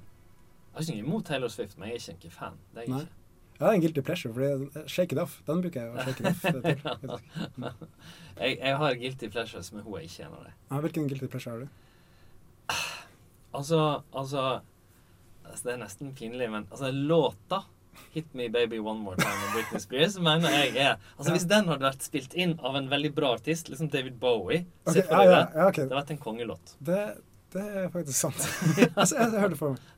jeg 0.70 0.78
har 0.78 0.86
noe 0.88 1.02
imot 1.02 1.26
Taylor 1.28 1.50
Swift, 1.52 1.74
men 1.76 1.90
jeg 1.90 1.98
er 1.98 2.14
ikke 2.14 2.30
en 2.30 2.36
fan. 2.38 2.56
Det 2.72 2.80
er 2.80 2.86
jeg 2.86 2.92
Nei. 2.94 3.00
ikke. 3.04 3.18
Jeg 3.58 3.66
er 3.68 3.76
en 3.76 3.84
guilty 3.84 4.04
pleasure, 4.06 4.32
for 4.32 4.46
er 4.46 4.86
Shake 4.88 5.12
It 5.12 5.20
Off. 5.20 5.34
Den 5.44 5.60
bruker 5.60 5.82
jeg 5.82 5.92
å 5.92 6.06
shake 6.06 6.24
it 6.24 6.30
off 6.30 6.40
til. 6.40 7.74
Jeg, 8.40 8.54
jeg 8.56 8.76
har 8.80 8.94
guilty 9.02 9.28
pleasures, 9.28 9.68
men 9.74 9.84
hun 9.84 9.98
er 9.98 10.06
ikke 10.06 10.24
en 10.24 10.38
av 10.38 10.46
dem. 10.46 10.54
Ja, 10.70 10.78
hvilken 10.86 11.10
guilty 11.10 11.28
pleasure 11.28 11.52
har 11.52 11.66
du? 11.66 12.78
Altså, 13.52 13.82
altså 14.16 14.46
altså, 15.44 15.66
Det 15.66 15.74
er 15.74 15.82
nesten 15.82 16.14
pinlig, 16.16 16.48
men 16.48 16.64
altså, 16.70 16.88
låta 16.94 17.60
'Hit 18.12 18.34
Me 18.34 18.48
Baby 18.48 18.78
One 18.78 19.00
More 19.00 19.16
Time' 19.20 19.46
av 19.46 19.54
Britney 19.54 19.80
Spears 19.80 20.18
mener 20.18 20.50
jeg 20.50 20.76
er 20.76 20.96
Altså, 21.16 21.32
Hvis 21.32 21.46
den 21.50 21.68
hadde 21.70 21.84
vært 21.84 22.02
spilt 22.06 22.34
inn 22.34 22.56
av 22.58 22.76
en 22.80 22.90
veldig 22.90 23.12
bra 23.14 23.34
artist, 23.36 23.70
liksom 23.70 23.90
David 23.92 24.18
Bowie 24.22 24.64
okay, 24.84 25.02
ja, 25.02 25.22
ja, 25.22 25.30
det. 25.30 25.44
ja, 25.54 25.68
okay. 25.68 25.84
Det 25.84 25.88
hadde 25.88 26.00
vært 26.00 26.12
en 26.16 26.22
kongelåt. 26.24 26.74
Det, 26.78 26.98
det 27.54 27.64
er 27.82 27.88
faktisk 27.94 28.18
sant. 28.18 28.42
altså, 29.00 29.16
jeg, 29.16 29.32
jeg 29.32 29.40
hørte 29.40 29.54
det 29.54 29.62
for 29.62 29.76
meg. 29.76 29.88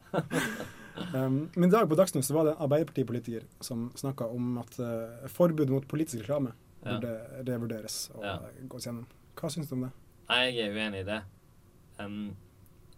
Um, 1.17 1.51
men 1.55 1.71
i 1.71 1.73
dag 1.73 1.89
på 1.89 1.97
Dagsnytt 1.97 2.27
så 2.27 2.35
var 2.37 2.45
det 2.45 2.53
en 2.53 2.65
Arbeiderpartipolitiker 2.67 3.47
som 3.65 3.89
snakka 3.97 4.29
om 4.29 4.59
at 4.61 4.77
uh, 4.81 5.25
forbud 5.33 5.73
mot 5.73 5.89
politisk 5.89 6.21
reklame 6.21 6.53
burde 6.83 7.15
revurderes 7.47 8.11
og 8.15 8.25
gås 8.69 8.87
gjennom. 8.89 9.07
Hva 9.39 9.51
syns 9.53 9.71
du 9.71 9.77
om 9.79 9.87
det? 9.87 9.93
Nei, 10.29 10.43
jeg 10.51 10.69
er 10.69 10.77
uenig 10.77 11.03
i 11.05 11.09
det. 11.09 11.21
Um, 12.03 12.35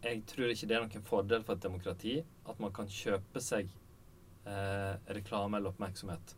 jeg 0.05 0.23
tror 0.29 0.53
ikke 0.53 0.69
det 0.69 0.77
er 0.77 0.85
noen 0.85 1.07
fordel 1.07 1.45
for 1.45 1.57
et 1.57 1.65
demokrati 1.65 2.19
at 2.51 2.61
man 2.61 2.73
kan 2.75 2.89
kjøpe 2.91 3.41
seg 3.43 3.71
eh, 4.47 5.15
reklame 5.17 5.59
eller 5.59 5.75
oppmerksomhet. 5.75 6.35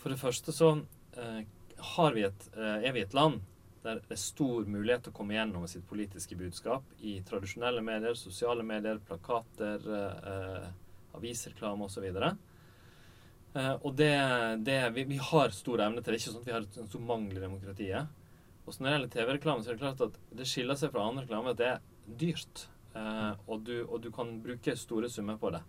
For 0.00 0.12
det 0.12 0.20
første 0.20 0.54
så 0.54 0.72
eh, 1.18 1.44
vi 2.14 2.24
et, 2.26 2.48
eh, 2.56 2.88
er 2.88 2.96
vi 2.96 3.04
et 3.04 3.14
land 3.16 3.40
der 3.86 4.00
det 4.02 4.16
er 4.16 4.20
stor 4.20 4.66
mulighet 4.66 5.06
til 5.06 5.12
å 5.12 5.16
komme 5.16 5.36
gjennom 5.36 5.62
med 5.62 5.70
sitt 5.70 5.86
politiske 5.86 6.36
budskap 6.38 6.86
i 7.06 7.20
tradisjonelle 7.26 7.82
medier, 7.86 8.16
sosiale 8.18 8.64
medier, 8.66 8.98
plakater, 8.98 9.82
eh, 9.98 10.30
eh, 10.32 10.68
avisreklame 11.16 11.86
osv. 11.86 12.06
Uh, 13.56 13.74
og 13.88 13.94
det, 13.96 14.12
det 14.66 14.80
vi, 14.92 15.06
vi 15.08 15.16
har 15.30 15.54
stor 15.54 15.80
evne 15.80 16.02
til. 16.02 16.12
Det 16.12 16.18
er 16.18 16.18
ikke 16.18 16.32
sånn 16.32 16.42
at 16.42 16.48
vi 16.48 16.52
har 16.52 16.64
en 16.66 16.90
stor 16.90 17.04
mangel 17.08 17.38
i 17.38 17.44
demokratiet. 17.44 18.24
Og 18.66 18.74
så 18.74 18.82
når 18.82 18.88
det 18.88 18.96
gjelder 18.96 19.12
TV-reklame, 19.14 19.64
så 19.64 19.70
er 19.70 19.78
det 19.78 19.84
klart 19.84 20.02
at 20.04 20.18
det 20.36 20.48
skiller 20.50 20.76
seg 20.76 20.92
fra 20.92 21.06
annen 21.06 21.24
reklame 21.24 21.54
at 21.54 21.60
det 21.62 21.70
er 21.70 21.86
dyrt. 22.20 22.66
Uh, 22.92 23.32
og, 23.46 23.62
du, 23.64 23.78
og 23.86 24.02
du 24.04 24.10
kan 24.12 24.34
bruke 24.44 24.76
store 24.76 25.08
summer 25.12 25.40
på 25.40 25.54
det. 25.54 25.62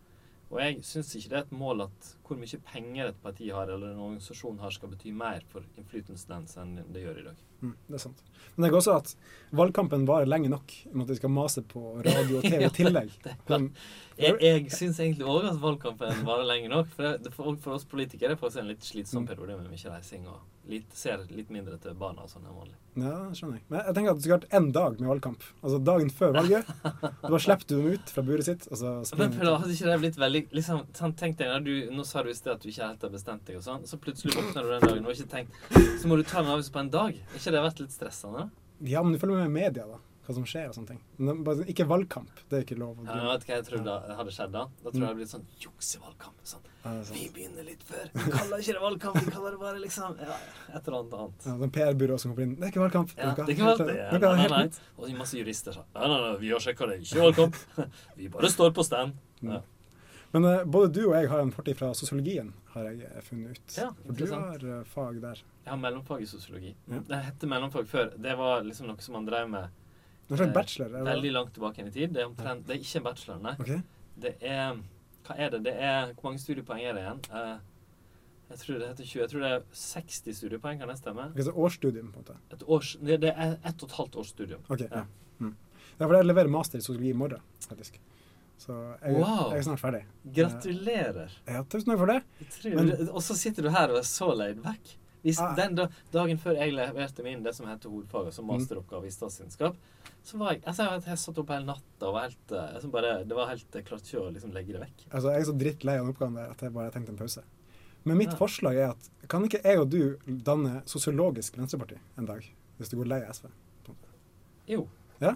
Og 0.48 0.62
jeg 0.64 0.84
syns 0.88 1.10
ikke 1.18 1.32
det 1.34 1.38
er 1.38 1.46
et 1.46 1.58
mål 1.60 1.84
at 1.88 2.10
hvor 2.24 2.40
mye 2.40 2.60
penger 2.70 3.10
et 3.10 3.18
parti 3.24 3.50
har 3.52 3.68
eller 3.74 3.92
en 3.92 4.04
organisasjon 4.06 4.62
har, 4.64 4.72
skal 4.72 4.94
bety 4.94 5.12
mer 5.12 5.44
for 5.52 5.66
innflytelsen 5.76 6.48
enn 6.64 6.78
det 6.96 7.04
gjør 7.04 7.20
i 7.20 7.26
dag. 7.26 7.42
Mm, 7.62 7.76
det 7.90 7.96
er 8.00 8.04
sant. 8.04 8.24
Men 8.56 8.66
det 8.66 8.72
er 8.72 8.78
også 8.80 8.96
at 8.98 9.14
valgkampen 9.58 10.06
varer 10.10 10.28
lenge 10.30 10.50
nok 10.50 10.74
med 10.92 11.06
at 11.06 11.14
vi 11.14 11.20
skal 11.20 11.30
mase 11.34 11.62
på 11.70 11.84
radio 12.06 12.40
og 12.42 12.44
TV 12.50 12.66
i 12.68 12.74
tillegg. 12.82 13.16
Men- 13.50 13.72
Jeg, 14.18 14.34
jeg 14.42 14.72
syns 14.74 14.98
egentlig 14.98 15.28
òg 15.30 15.44
at 15.46 15.60
valgkampen 15.62 16.24
varer 16.26 16.48
lenge 16.50 16.70
nok. 16.72 16.88
For, 16.96 17.20
det, 17.22 17.30
for, 17.36 17.52
for 17.62 17.76
oss 17.78 17.84
politikere 17.86 18.32
er 18.32 18.34
det 18.34 18.40
faktisk 18.42 18.64
en 18.64 18.72
litt 18.72 18.82
slitsom 18.88 19.28
periode 19.30 19.60
med 19.60 19.70
mye 19.70 19.92
reising 19.94 20.24
og 20.26 20.40
litt, 20.68 20.88
ser 20.98 21.22
litt 21.30 21.52
mindre 21.54 21.78
til 21.84 21.94
barna 21.94 22.24
og 22.26 22.32
sånn 22.32 22.48
enn 22.50 22.56
vanlig. 22.58 22.74
Ja, 22.98 23.12
skjønner 23.38 23.60
jeg. 23.60 23.66
Men 23.70 23.84
jeg 23.86 23.94
tenker 23.94 24.10
at 24.10 24.18
du 24.18 24.24
skulle 24.26 24.40
vært 24.40 24.56
én 24.58 24.72
dag 24.74 24.98
med 24.98 25.12
valgkamp. 25.12 25.46
Altså 25.62 25.78
dagen 25.86 26.10
før 26.10 26.34
valget. 26.40 26.72
Da 27.28 27.40
slipper 27.44 27.70
du 27.70 27.76
dem 27.78 27.94
ut 27.94 28.10
fra 28.16 28.24
buret 28.26 28.48
sitt, 28.50 28.66
og 28.74 28.80
så 28.82 28.96
Men 28.96 29.06
springer 29.12 29.46
da 29.52 29.54
hadde 29.62 29.76
ikke 29.78 29.92
det 29.92 30.00
blitt 30.02 30.18
veldig 30.26 30.42
liksom, 30.58 30.82
sånn, 30.98 31.14
Tenk 31.22 31.38
deg, 31.38 31.52
når 31.54 31.64
du, 31.68 31.72
Nå 31.94 32.06
sa 32.10 32.24
du 32.26 32.32
i 32.34 32.36
sted 32.40 32.56
at 32.56 32.66
du 32.66 32.72
ikke 32.72 32.88
helt 32.90 33.06
har 33.06 33.14
bestemt 33.14 33.46
deg, 33.46 33.60
og 33.62 33.66
sånn, 33.68 33.86
så 33.86 34.00
plutselig 34.02 34.34
våkner 34.40 34.66
du 34.66 34.74
den 34.74 34.88
dagen 34.90 35.06
og 35.06 35.14
ikke 35.14 35.30
tenkt 35.30 35.78
Så 36.02 36.10
må 36.10 36.18
du 36.18 36.24
ta 36.26 36.42
en 36.42 36.50
avgjørelse 36.56 36.74
på 36.74 36.82
en 36.82 36.90
dag. 36.98 37.22
Er 37.38 37.38
ikke 37.48 37.56
det 37.56 37.64
vært 37.64 37.80
litt 37.80 37.96
stressende? 37.96 38.50
Ja, 38.84 39.02
men 39.04 39.16
du 39.16 39.22
følger 39.22 39.40
med 39.40 39.48
i 39.48 39.56
media, 39.56 39.88
da. 39.88 40.02
Hva 40.28 40.34
som 40.36 40.44
skjer 40.44 40.66
og 40.68 40.76
sånne 40.76 40.90
ting. 40.92 40.98
Men 41.24 41.38
bare, 41.48 41.64
ikke 41.72 41.86
valgkamp. 41.88 42.42
Det 42.52 42.58
er 42.58 42.64
ikke 42.66 42.76
lov 42.76 42.98
Ja, 43.08 43.16
vet 43.30 43.46
du 43.46 43.48
hva 43.48 43.60
jeg 43.62 43.64
tror 43.70 43.84
da 43.86 43.94
hadde 44.18 44.34
skjedd 44.36 44.52
da. 44.52 44.66
Da 44.68 44.90
tror 44.90 44.92
jeg 44.92 45.00
det 45.00 45.08
hadde 45.08 45.20
blitt 45.22 45.32
sånn 45.32 45.46
juksevalgkamp. 45.64 46.42
Sånn. 46.52 46.66
Ja. 46.84 46.96
Vi 47.14 47.30
begynner 47.38 47.64
litt 47.64 47.86
før. 47.88 48.10
Vi 48.12 48.34
kaller 48.34 48.64
ikke 48.64 48.76
det 48.76 48.82
valgkamp, 48.84 49.22
vi 49.24 49.32
kaller 49.38 49.56
det 49.56 49.62
bare 49.62 49.80
liksom 49.80 50.20
ja, 50.20 50.36
et 50.68 50.82
eller 50.82 50.98
annet 51.00 51.16
annet. 51.22 51.48
Ja, 51.48 51.56
den 51.64 51.74
PR-byrået 51.78 52.24
som 52.24 52.34
kommer 52.34 52.44
inn. 52.44 52.58
Det 52.60 52.68
er 52.68 52.74
ikke 52.74 52.84
valgkamp. 52.84 53.16
Ja, 53.16 53.32
det 53.40 53.46
er 53.46 53.54
ikke 53.56 53.70
valgkamp. 53.70 53.96
Ja, 53.96 54.20
nei, 54.20 54.36
nei, 54.44 54.52
nei. 54.68 54.92
Og 55.00 55.16
masse 55.24 55.40
jurister 55.40 55.80
sa 55.80 55.88
nei, 55.96 56.12
nei, 56.12 56.20
nei, 56.26 56.36
vi 56.44 56.52
har 56.52 56.68
sjekka 56.68 56.92
det. 56.92 57.00
Ikke 57.08 57.24
valgkamp. 57.24 57.64
Vi 58.20 58.30
bare 58.36 58.52
står 58.52 58.76
på 58.76 58.88
stand. 58.88 59.16
Ja. 59.48 59.64
Men 60.38 60.60
uh, 60.60 60.66
både 60.66 60.92
du 60.94 61.00
og 61.08 61.16
jeg 61.18 61.30
har 61.32 61.42
en 61.42 61.52
fortid 61.52 61.78
fra 61.80 61.88
sosiologien, 61.98 62.52
har 62.76 62.90
jeg 62.92 63.08
eh, 63.08 63.22
funnet 63.26 63.56
ut. 63.58 63.78
Ja, 63.78 63.88
For 64.04 64.18
du 64.20 64.26
har 64.30 64.66
uh, 64.66 64.82
fag 64.86 65.22
der. 65.24 65.40
Jeg 65.64 65.72
har 65.72 65.80
mellomfag 65.82 66.22
i 66.22 66.28
sosiologi. 66.30 66.74
Ja. 66.86 67.00
Det 67.08 67.22
hette 67.26 67.50
mellomfag 67.50 67.88
før. 67.90 68.12
Det 68.22 68.36
var 68.38 68.62
liksom 68.68 68.92
noe 68.92 69.02
som 69.02 69.18
man 69.18 69.26
drev 69.26 69.48
med 69.50 69.72
Det 70.28 70.38
er 70.38 70.44
en 70.46 70.54
bachelor, 70.54 70.92
eller? 70.92 71.10
veldig 71.10 71.32
langt 71.34 71.56
tilbake 71.56 71.88
i 71.88 71.90
tid. 71.90 72.14
Det 72.14 72.22
er, 72.22 72.30
omtrent, 72.30 72.68
det 72.68 72.76
er 72.76 72.84
ikke 72.84 73.02
en 73.02 73.08
bachelor, 73.08 73.40
nei. 73.48 73.56
Okay. 73.64 73.80
Det 74.28 74.36
er 74.42 74.78
Hva 75.26 75.38
er 75.42 75.50
det? 75.56 75.64
Det 75.66 75.74
er 75.74 76.14
Hvor 76.14 76.30
mange 76.30 76.44
studiepoeng 76.44 76.84
er 76.86 76.94
det 77.00 77.02
igjen? 77.08 77.24
Uh, 77.34 77.58
jeg 78.52 78.62
tror 78.62 78.78
det 78.78 78.92
heter 78.92 79.10
20. 79.10 79.22
Jeg 79.24 79.32
tror 79.32 79.42
det 79.44 79.50
er 79.56 79.66
60 79.80 80.38
studiepoeng, 80.38 80.84
kan 80.84 80.94
det 80.94 81.00
stemme? 81.00 81.26
Okay, 81.34 81.48
så 81.48 81.56
årsstudium, 81.66 82.12
på 82.14 82.22
en 82.22 82.28
måte. 82.28 82.38
Et 82.54 82.68
års, 82.78 82.94
det, 83.02 83.18
det 83.26 83.34
er 83.34 83.58
ett 83.58 83.82
og 83.82 83.90
et 83.90 83.98
halvt 83.98 84.22
års 84.22 84.30
studium. 84.36 84.62
Ok, 84.70 84.86
ja. 84.86 85.08
Mm. 85.42 85.56
ja, 85.98 86.06
for 86.06 86.16
jeg 86.20 86.30
leverer 86.30 86.54
master 86.54 86.78
i 86.78 86.86
sosiologi 86.86 87.12
i 87.16 87.18
morgen, 87.18 87.42
faktisk. 87.66 87.98
Så 88.58 88.74
jeg, 89.04 89.14
Wow. 89.16 89.52
jeg 89.52 89.60
er 89.60 89.62
snart 89.68 89.80
ferdig. 89.80 90.04
Gratulerer. 90.34 91.30
Ja, 91.48 91.64
tusen 91.64 91.86
takk 91.92 92.00
for 92.00 92.08
det. 92.08 92.24
Men- 92.76 93.10
Og 93.10 93.22
så 93.22 93.36
sitter 93.36 93.62
du 93.64 93.70
her 93.70 93.90
og 93.90 93.98
er 93.98 94.02
så 94.08 94.34
laid 94.36 94.62
back. 94.64 94.98
Hvis 95.24 95.40
Ah. 95.42 95.54
den 95.56 95.76
da, 95.76 95.88
dagen 96.12 96.38
før 96.38 96.56
jeg 96.58 96.72
leverte 96.74 97.24
min 97.24 97.44
det 97.44 97.54
som 97.56 97.66
heter 97.68 97.90
hovedfaget 97.90 98.28
altså 98.28 98.42
Mm. 98.44 98.48
masteroppgave 98.48 99.06
i 99.06 99.10
statsvitenskap, 99.12 99.76
så 100.24 100.38
var 100.38 100.52
jeg 100.54 100.62
altså, 100.66 100.84
jeg, 100.92 101.04
jeg 101.06 101.18
satt 101.18 101.38
opp 101.38 101.50
hele 101.50 101.66
natta 101.66 102.06
og 102.08 102.14
var 102.14 102.22
helt 102.22 102.48
altså 102.52 102.90
bare, 102.92 103.24
Det 103.26 103.36
var 103.36 103.48
helt 103.48 103.66
Jeg 103.74 103.86
klarte 103.86 104.04
ikke 104.06 104.22
å 104.22 104.34
liksom 104.34 104.54
legge 104.54 104.72
det 104.74 104.82
vekk. 104.82 105.06
Altså, 105.12 105.32
jeg 105.32 105.42
er 105.42 105.46
så 105.46 105.58
drittlei 105.58 105.98
av 106.00 106.06
den 106.06 106.14
oppgaven 106.16 106.36
der 106.36 106.50
at 106.52 106.60
jeg 106.62 106.74
bare 106.74 106.92
tenkte 106.92 107.10
en 107.10 107.18
pause. 107.18 107.44
Men 108.06 108.18
mitt 108.18 108.30
Ja. 108.32 108.36
forslag 108.38 108.76
er 108.76 108.90
at 108.92 109.10
kan 109.28 109.44
ikke 109.44 109.62
jeg 109.64 109.78
og 109.80 109.90
du 109.90 110.18
danne 110.28 110.84
sosiologisk 110.86 111.58
venstreparti 111.58 111.98
en 112.18 112.26
dag? 112.26 112.44
Hvis 112.80 112.90
du 112.90 112.98
går 112.98 113.08
lei 113.08 113.22
av 113.24 113.30
SV? 113.34 113.48
Jo. 114.68 114.88
Ja? 115.20 115.36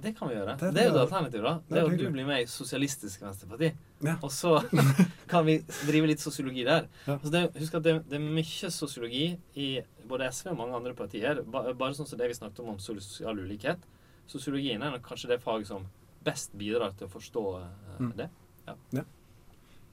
Det 0.00 0.16
kan 0.18 0.28
vi 0.28 0.34
gjøre. 0.34 0.56
Det- 0.58 0.62
er 0.62 0.68
jo 0.68 0.72
det- 0.72 0.86
et 0.86 1.00
alternativ, 1.02 1.42
da. 1.42 1.60
det 1.68 1.78
er 1.78 1.80
jo 1.82 1.92
at 1.92 1.98
du 1.98 2.10
blir 2.10 2.26
med 2.26 2.42
i 2.42 2.46
Sosialistisk 2.46 3.20
Venstreparti. 3.22 3.72
Ja. 4.02 4.16
Og 4.22 4.30
så 4.30 4.58
kan 5.28 5.44
vi 5.46 5.58
drive 5.86 6.06
litt 6.06 6.18
sosiologi 6.20 6.64
der. 6.64 6.88
Ja. 7.06 7.18
Så 7.18 7.30
det, 7.30 7.52
husk 7.58 7.74
at 7.74 7.82
det, 7.82 8.08
det 8.08 8.16
er 8.16 8.24
mye 8.24 8.70
sosiologi 8.70 9.38
i 9.54 9.82
både 10.08 10.26
SV 10.32 10.50
og 10.50 10.56
mange 10.56 10.74
andre 10.74 10.94
partier. 10.94 11.42
Ba, 11.44 11.72
bare 11.72 11.94
sånn 11.94 12.06
som 12.08 12.18
det 12.18 12.28
vi 12.28 12.34
snakket 12.34 12.60
om 12.60 12.70
om 12.70 12.78
sosial 12.78 13.36
ulikhet. 13.38 13.78
Sosiologien 14.26 14.82
er 14.82 14.98
kanskje 14.98 15.28
det 15.28 15.40
faget 15.42 15.66
som 15.66 15.86
best 16.24 16.52
bidrar 16.56 16.92
til 16.96 17.06
å 17.06 17.10
forstå 17.10 17.44
eh, 17.62 17.98
Mm. 18.00 18.16
det. 18.16 18.30
Ja. 18.66 18.74
Ja. 18.92 19.02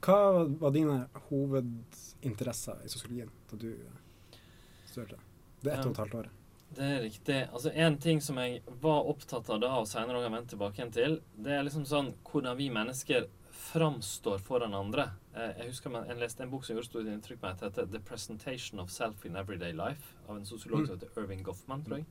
Hva 0.00 0.48
var 0.58 0.70
dine 0.72 1.06
hovedinteresser 1.28 2.78
i 2.84 2.88
sosiologien 2.88 3.30
da 3.50 3.56
du 3.56 3.74
studerte? 4.86 5.18
Det 5.62 5.72
er 5.72 5.78
ett 5.78 5.86
og 5.86 5.92
et 5.92 5.98
halvt 5.98 6.14
år. 6.14 6.28
Det 6.74 6.86
er 6.86 7.00
riktig. 7.02 7.36
Altså 7.52 7.72
En 7.74 7.96
ting 7.98 8.20
som 8.22 8.36
jeg 8.38 8.60
var 8.80 9.08
opptatt 9.10 9.48
av 9.50 9.60
da, 9.60 9.72
og 9.80 9.88
senere 9.90 10.20
òg 10.20 10.28
har 10.28 10.34
vendt 10.36 10.52
tilbake 10.52 10.78
igjen 10.78 10.92
til, 10.94 11.16
det 11.36 11.52
er 11.56 11.64
liksom 11.66 11.84
sånn 11.88 12.12
hvordan 12.30 12.56
vi 12.56 12.68
mennesker 12.70 13.26
framstår 13.70 14.38
foran 14.40 14.74
andre. 14.74 15.08
Eh, 15.34 15.52
Jeg 15.58 15.66
husker 15.70 15.90
man- 15.90 16.06
jeg 16.08 16.18
leste 16.18 16.40
en 16.42 16.50
bok 16.50 16.64
som 16.64 16.76
gjorde 16.76 16.86
stort 16.88 17.06
inntrykk 17.06 17.40
på 17.40 17.48
meg, 17.48 17.60
heter 17.60 17.86
'The 17.86 17.98
Presentation 18.00 18.78
of 18.80 18.90
Self 18.90 19.24
in 19.26 19.36
Everyday 19.36 19.72
Life', 19.72 20.14
av 20.28 20.36
en 20.36 20.44
sosiolog 20.46 20.86
som 20.86 20.96
Mm. 20.96 21.00
heter 21.00 21.20
Irving 21.22 21.42
Goffman, 21.42 21.82
tror 21.84 21.96
jeg. 21.98 22.06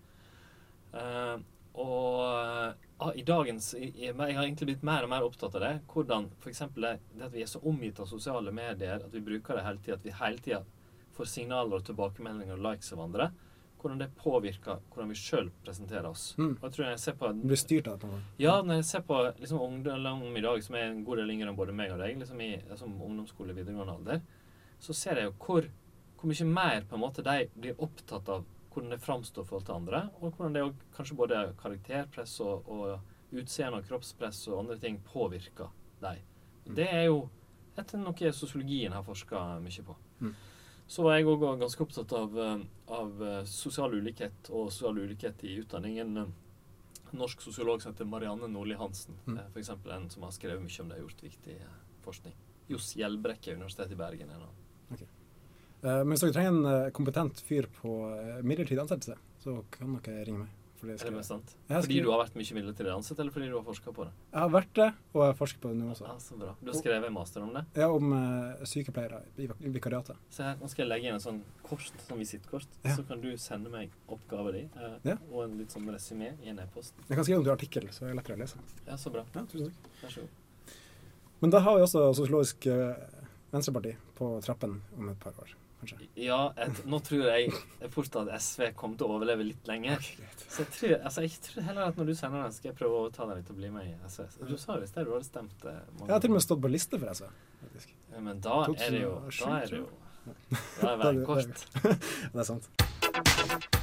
Uh, 0.94 1.40
og 1.76 2.74
uh, 3.02 3.12
i 3.16 3.22
dagens 3.24 3.74
Jeg 3.74 4.16
har 4.16 4.28
egentlig 4.28 4.66
blitt 4.68 4.84
mer 4.84 5.04
og 5.04 5.10
mer 5.10 5.22
opptatt 5.22 5.56
av 5.56 5.62
det. 5.62 5.82
Hvordan 5.88 6.30
f.eks. 6.42 6.60
Det, 6.76 7.00
det 7.18 7.26
at 7.26 7.32
vi 7.32 7.42
er 7.42 7.46
så 7.46 7.62
omgitt 7.64 8.00
av 8.00 8.08
sosiale 8.08 8.52
medier, 8.52 8.96
at 8.96 9.12
vi 9.12 9.20
bruker 9.22 9.56
det 9.56 9.64
hele 9.64 9.78
tida, 9.78 9.94
at 9.94 10.04
vi 10.04 10.12
hele 10.12 10.38
tida 10.38 10.64
får 11.16 11.26
signaler 11.28 11.76
og 11.76 11.84
tilbakemeldinger 11.86 12.54
og 12.54 12.60
likes 12.72 12.92
av 12.94 13.00
andre. 13.00 13.32
Hvordan 13.80 14.02
det 14.02 14.10
påvirker 14.20 14.82
hvordan 14.92 15.12
vi 15.14 15.16
sjøl 15.16 15.50
presenterer 15.64 16.10
oss. 16.10 16.34
Mm. 16.38 16.58
Og 16.58 16.66
jeg 16.66 16.76
tror 16.76 16.86
når 16.86 16.92
jeg 16.92 17.02
ser 17.06 17.18
på 17.20 17.32
Du 17.38 17.46
blir 17.48 17.62
styrt 17.62 17.88
av 17.88 18.02
det 18.02 18.22
ja, 18.44 18.58
når 18.62 18.82
jeg 18.82 18.88
ser 18.90 19.06
på 19.08 19.20
liksom, 19.40 19.62
ungdom 19.64 20.36
i 20.36 20.44
dag, 20.44 20.64
som 20.66 20.76
er 20.76 20.90
en 20.90 21.04
god 21.08 21.22
del 21.22 21.34
yngre 21.36 21.52
enn 21.52 21.60
både 21.60 21.76
meg 21.76 21.94
og 21.96 22.04
deg, 22.04 22.18
liksom 22.20 22.44
i 22.44 22.50
liksom, 22.58 22.98
ungdomsskole, 23.08 23.56
videregående 23.56 23.96
alder, 23.96 24.24
så 24.84 24.96
ser 24.96 25.22
jeg 25.22 25.30
jo 25.30 25.36
hvor, 25.46 25.70
hvor 26.20 26.32
mye 26.32 26.50
mer 26.52 26.88
på 26.90 26.98
en 26.98 27.04
måte 27.06 27.26
de 27.26 27.38
blir 27.56 27.80
opptatt 27.80 28.32
av 28.36 28.44
hvordan 28.70 28.94
det 28.94 29.02
framstår 29.02 29.44
i 29.44 29.50
forhold 29.50 29.66
til 29.66 29.80
andre, 29.80 30.04
og 30.20 30.36
hvordan 30.36 30.56
det 30.56 30.66
også, 30.68 30.92
kanskje 30.98 31.20
både 31.20 31.42
karakterpress 31.62 32.36
og, 32.46 32.70
og 32.70 33.40
utseende 33.40 33.80
og 33.80 33.90
kroppspress 33.90 34.48
og 34.50 34.64
andre 34.64 34.78
ting 34.82 35.00
påvirker 35.06 35.72
dem. 36.04 36.24
Det 36.76 36.86
er 36.86 37.08
jo 37.08 37.24
etter 37.80 38.02
noe 38.02 38.32
sosiologien 38.36 38.94
har 38.94 39.06
forska 39.06 39.42
mye 39.64 39.86
på. 39.86 39.96
Mm. 40.20 40.34
Så 40.90 41.04
var 41.06 41.20
jeg 41.20 41.28
òg 41.30 41.44
ganske 41.62 41.84
opptatt 41.86 42.14
av, 42.18 42.38
eh, 42.42 42.62
av 42.90 43.24
eh, 43.24 43.44
sosial 43.46 43.94
ulikhet 43.94 44.50
og 44.50 44.72
sosial 44.74 44.98
ulikhet 44.98 45.44
i 45.46 45.60
utdanningen. 45.62 46.32
Norsk 47.14 47.42
sosiolog 47.42 47.82
som 47.82 47.94
heter 47.94 48.10
Marianne 48.10 48.50
Nordli 48.50 48.78
Hansen, 48.78 49.16
Mm. 49.26 49.40
f.eks. 49.54 49.70
en 49.70 50.10
som 50.10 50.24
har 50.24 50.32
skrevet 50.32 50.62
mye 50.62 50.82
om 50.82 50.90
det, 50.90 51.00
gjort 51.02 51.22
viktig 51.22 51.56
eh, 51.56 51.78
forskning. 52.06 52.34
Johs 52.70 52.96
Hjelbrekke, 52.96 53.54
Universitetet 53.56 53.92
i 53.92 53.96
Bergen. 53.96 54.30
er 54.30 54.40
men 55.82 56.08
hvis 56.12 56.20
dere 56.20 56.34
trenger 56.34 56.52
en 56.52 56.92
kompetent 56.92 57.40
fyr 57.40 57.66
på 57.82 58.42
midlertidig 58.44 58.82
ansettelse, 58.82 59.16
så 59.40 59.64
kan 59.72 59.96
dere 60.04 60.26
ringe 60.26 60.40
meg. 60.40 60.59
Fordi 60.80 60.94
jeg 60.94 61.02
Er 61.02 61.10
det 61.10 61.18
mest 61.18 61.32
sant? 61.34 61.50
Jeg 61.68 61.84
Fordi 61.84 61.96
du 62.06 62.10
har 62.12 62.20
vært 62.22 62.36
mye 62.40 62.56
midlertidig 62.56 62.92
ansatt, 62.94 63.20
eller 63.20 63.34
fordi 63.36 63.48
du 63.52 63.56
har 63.58 63.64
forska 63.68 63.92
på 63.96 64.06
det? 64.08 64.14
Jeg 64.32 64.40
har 64.40 64.52
vært 64.54 64.74
det, 64.80 64.88
og 65.12 65.20
jeg 65.20 65.32
har 65.34 65.38
forsket 65.40 65.62
på 65.66 65.72
det 65.74 65.78
nå 65.82 65.90
også. 65.92 66.06
Ja, 66.08 66.16
så 66.24 66.38
bra. 66.40 66.54
Du 66.62 66.72
har 66.72 66.78
skrevet 66.80 67.08
en 67.10 67.14
master 67.18 67.44
om 67.44 67.52
det? 67.58 67.64
Ja, 67.82 67.90
om 67.92 68.14
uh, 68.16 68.64
sykepleiere 68.72 69.20
i 69.38 69.50
vikariatet. 69.76 70.16
Se 70.32 70.44
her, 70.48 70.56
nå 70.62 70.70
skal 70.72 70.86
jeg 70.86 70.92
legge 70.94 71.12
inn 71.12 71.18
en 71.20 71.26
sånn 71.26 71.42
kort, 71.68 71.92
sånn 72.08 72.22
visittkort, 72.24 72.68
Ja. 72.86 72.96
så 72.96 73.04
kan 73.08 73.20
du 73.22 73.30
sende 73.38 73.70
meg 73.74 73.92
oppgaven 74.08 74.54
din 74.56 74.70
uh, 74.80 74.96
Ja. 75.04 75.18
og 75.32 75.44
en 75.50 75.58
litt 75.60 75.76
sånn 75.76 75.90
resymé 75.92 76.32
i 76.46 76.50
en 76.54 76.60
e-post. 76.64 76.94
Jeg 77.10 77.16
kan 77.20 77.26
skrive 77.28 77.40
om 77.44 77.44
du 77.44 77.52
har 77.52 77.58
artikkel, 77.60 77.90
så 77.92 78.06
er 78.08 78.14
det 78.14 78.16
er 78.16 78.22
lettere 78.22 78.40
å 78.40 78.44
lese. 78.46 78.64
Ja, 78.88 78.96
så 78.96 79.12
bra. 79.12 79.26
Ja, 79.36 79.44
tusen 79.52 79.68
takk. 79.74 79.90
Vær 80.04 80.16
så 80.16 80.24
god. 80.24 80.30
Men 81.42 81.50
da 81.52 81.60
har 81.64 81.76
vi 81.78 81.84
også 81.86 82.02
Sosiologisk 82.16 82.66
eh, 82.68 82.96
Venstreparti 83.52 83.94
på 84.16 84.32
trappen 84.44 84.82
om 84.98 85.10
et 85.10 85.20
par 85.20 85.36
år, 85.40 85.54
kanskje. 85.80 86.08
Ja, 86.20 86.40
et, 86.60 86.82
nå 86.90 87.00
tror 87.06 87.24
jeg 87.30 87.54
fort 87.94 88.18
at 88.22 88.32
SV 88.42 88.70
kommer 88.80 89.00
til 89.00 89.08
å 89.08 89.16
overleve 89.18 89.48
litt 89.48 89.70
lenger. 89.70 90.04
Så 90.46 90.64
jeg 90.66 90.72
tror, 90.76 90.96
altså, 91.00 91.24
jeg 91.26 91.40
tror 91.46 91.68
heller 91.70 91.90
at 91.94 92.00
når 92.00 92.12
du 92.12 92.14
sender 92.20 92.44
den, 92.46 92.56
skal 92.58 92.72
jeg 92.72 92.78
prøve 92.82 92.98
å 92.98 93.02
overtale 93.06 93.40
deg 93.40 93.48
til 93.48 93.56
å 93.56 93.62
bli 93.62 93.72
med 93.76 93.90
i 93.90 93.96
SV. 94.10 94.28
Du 94.50 94.56
sa 94.60 94.78
jo 94.78 94.86
i 94.86 94.92
sted 94.92 95.08
du 95.10 95.16
hadde 95.16 95.30
stemt 95.30 95.66
eh, 95.66 95.82
mange 95.96 96.10
Jeg 96.10 96.16
har 96.16 96.24
til 96.26 96.34
og 96.34 96.40
med 96.40 96.46
stått 96.48 96.64
på 96.68 96.74
liste 96.76 97.02
for 97.02 97.16
SV. 97.16 97.34
faktisk. 97.64 97.96
Ja, 98.14 98.24
men 98.30 98.46
da 98.46 98.62
er 98.76 98.96
det 98.96 99.04
jo 99.04 99.16
Da 99.40 99.58
er 99.60 99.74
det 99.74 99.84
jo. 99.84 99.90
Da 100.30 100.94
er 100.94 100.96
det 100.96 101.04
veien 101.06 101.26
kort. 101.32 101.68
det 102.34 102.46
er 102.46 102.50
sant. 102.54 103.78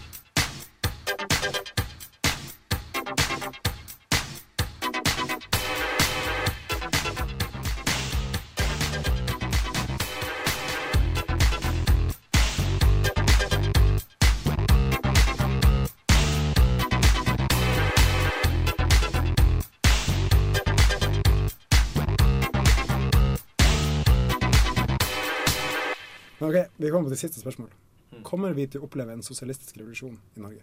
Vi 26.86 26.94
kommer 26.94 27.12
til 27.12 27.20
siste 27.20 27.42
spørsmål. 27.42 27.70
Mm. 28.12 28.22
Kommer 28.26 28.54
vi 28.56 28.66
til 28.70 28.82
å 28.82 28.86
oppleve 28.86 29.14
en 29.16 29.24
sosialistisk 29.26 29.78
revolusjon 29.80 30.18
i 30.36 30.42
Norge? 30.42 30.62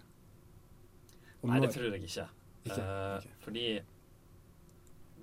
Og 1.44 1.52
Nei, 1.52 1.60
det 1.64 1.74
tror 1.76 1.90
jeg 1.92 2.08
ikke. 2.08 2.28
Ikke? 2.64 2.80
Eh, 2.80 3.26
Fordi 3.44 3.66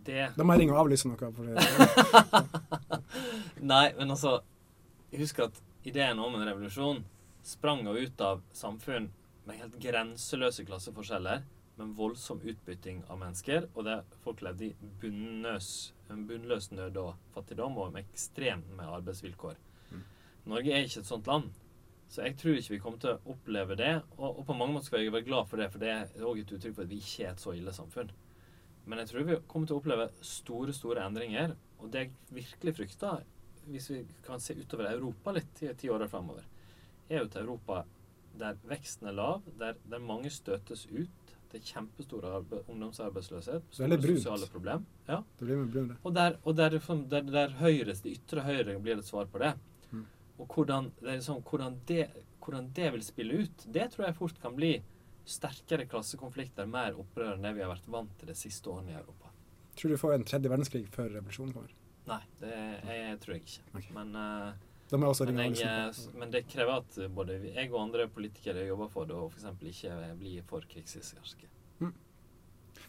det 0.05 0.27
Da 0.37 0.45
må 0.45 0.55
jeg 0.55 0.63
ringe 0.65 0.75
og 0.77 0.83
avlyse 0.85 1.09
noe. 1.09 1.31
For 1.37 1.49
det. 1.49 1.57
Nei, 3.73 3.87
men 3.97 4.13
altså 4.13 4.41
Husk 5.11 5.41
at 5.43 5.57
ideen 5.89 6.21
om 6.23 6.37
en 6.37 6.45
revolusjon 6.47 7.01
sprang 7.43 7.83
jo 7.89 7.97
ut 7.97 8.21
av 8.23 8.45
samfunn 8.55 9.09
med 9.49 9.59
helt 9.59 9.79
grenseløse 9.83 10.63
klasseforskjeller, 10.69 11.43
med 11.81 11.95
voldsom 11.97 12.43
utbytting 12.45 13.01
av 13.09 13.19
mennesker, 13.19 13.67
og 13.75 13.89
der 13.89 14.05
folk 14.23 14.43
levde 14.45 14.69
i 14.69 14.91
bunnløs, 15.03 15.71
en 16.13 16.27
bunnløs 16.29 16.69
nød 16.77 17.01
og 17.01 17.17
fattigdom, 17.35 17.79
og 17.81 17.97
med 17.97 18.05
ekstremt 18.05 18.69
med 18.77 18.93
arbeidsvilkår. 19.01 19.57
Norge 20.51 20.75
er 20.75 20.87
ikke 20.87 21.03
et 21.05 21.11
sånt 21.11 21.31
land. 21.31 21.51
Så 22.11 22.25
jeg 22.27 22.35
tror 22.41 22.57
ikke 22.59 22.75
vi 22.75 22.81
kommer 22.83 22.99
til 23.03 23.13
å 23.15 23.35
oppleve 23.35 23.77
det. 23.79 23.93
Og, 24.19 24.41
og 24.41 24.43
på 24.49 24.57
mange 24.59 24.75
måter 24.75 24.91
skal 24.91 25.05
jeg 25.05 25.15
være 25.15 25.29
glad 25.29 25.47
for 25.51 25.63
det, 25.63 25.71
for 25.71 25.83
det 25.83 25.93
er 25.95 26.27
òg 26.27 26.43
et 26.43 26.55
uttrykk 26.57 26.75
for 26.75 26.87
at 26.87 26.91
vi 26.91 26.99
ikke 26.99 27.27
er 27.27 27.35
et 27.37 27.45
så 27.45 27.55
ille 27.55 27.75
samfunn. 27.75 28.11
Men 28.91 29.03
jeg 29.03 29.11
tror 29.11 29.29
vi 29.29 29.37
kommer 29.47 29.71
til 29.71 29.77
å 29.77 29.83
oppleve 29.83 30.09
store, 30.27 30.75
store 30.75 31.05
endringer. 31.07 31.55
Og 31.79 31.93
det 31.93 32.03
jeg 32.03 32.41
virkelig 32.41 32.75
frykter, 32.81 33.23
hvis 33.71 33.87
vi 33.93 34.01
kan 34.27 34.43
se 34.43 34.57
utover 34.59 34.91
Europa 34.91 35.37
litt 35.37 35.63
i 35.63 35.71
ti 35.79 35.91
år 35.93 36.09
framover, 36.11 36.47
er 37.11 37.23
jo 37.23 37.29
et 37.29 37.41
Europa 37.45 37.85
der 38.41 38.59
veksten 38.67 39.11
er 39.11 39.15
lav, 39.15 39.47
der, 39.59 39.79
der 39.91 40.03
mange 40.03 40.31
støtes 40.33 40.87
ut. 40.91 41.35
Det 41.51 41.59
er 41.59 41.67
kjempestor 41.67 42.27
ungdomsarbeidsløshet, 42.71 43.65
store 43.75 43.99
sosiale 44.03 44.47
problem. 44.53 44.85
Ja. 45.09 45.19
Det 45.39 45.47
blir 45.47 45.65
brunt. 45.67 45.97
Og 46.07 46.15
der, 46.15 46.37
og 46.45 46.57
der, 46.57 46.77
der, 47.11 47.25
der 47.27 47.57
høyres, 47.59 48.05
det 48.05 48.15
ytre 48.21 48.45
høyre 48.47 48.79
blir 48.79 49.03
et 49.03 49.09
svar 49.09 49.27
på 49.31 49.43
det. 49.43 49.57
Mm. 50.41 50.47
Og 50.47 50.55
hvordan 50.55 50.91
det, 51.01 51.19
liksom, 51.19 51.43
hvordan, 51.43 51.77
det, 51.87 52.07
hvordan 52.41 52.71
det 52.77 52.93
vil 52.95 53.05
spille 53.05 53.43
ut, 53.43 53.67
det 53.67 53.91
tror 53.93 54.07
jeg 54.07 54.17
fort 54.17 54.41
kan 54.41 54.57
bli 54.57 54.73
sterkere 55.29 55.87
klassekonflikter, 55.87 56.67
mer 56.67 56.97
opprør 56.99 57.35
enn 57.35 57.45
det 57.45 57.53
vi 57.59 57.63
har 57.65 57.71
vært 57.71 57.91
vant 57.93 58.17
til 58.19 58.33
de 58.33 58.37
siste 58.39 58.71
årene 58.73 58.95
i 58.95 58.99
Europa. 58.99 59.31
Tror 59.77 59.93
du 59.93 59.95
vi 59.95 60.01
får 60.01 60.17
en 60.17 60.27
tredje 60.27 60.51
verdenskrig 60.51 60.89
før 60.93 61.13
revolusjonen 61.13 61.55
kommer? 61.55 61.77
Nei, 62.09 62.23
det 62.41 62.57
jeg, 62.57 63.21
tror 63.23 63.37
jeg 63.37 63.45
ikke. 63.45 63.85
Men, 63.95 64.17
uh, 64.17 64.97
men, 64.97 65.39
jeg, 65.45 65.69
eh, 65.69 65.99
men 66.19 66.33
det 66.33 66.47
krever 66.51 66.81
at 66.81 66.97
både 67.15 67.37
jeg 67.45 67.69
og 67.71 67.83
andre 67.85 68.09
politikere 68.11 68.65
jobber 68.67 68.91
for 68.91 69.07
det, 69.07 69.15
og 69.15 69.31
f.eks. 69.31 69.47
ikke 69.71 70.15
blir 70.19 70.47
for 70.49 70.67
krigshysteriske. 70.73 71.51
Da 71.81 71.93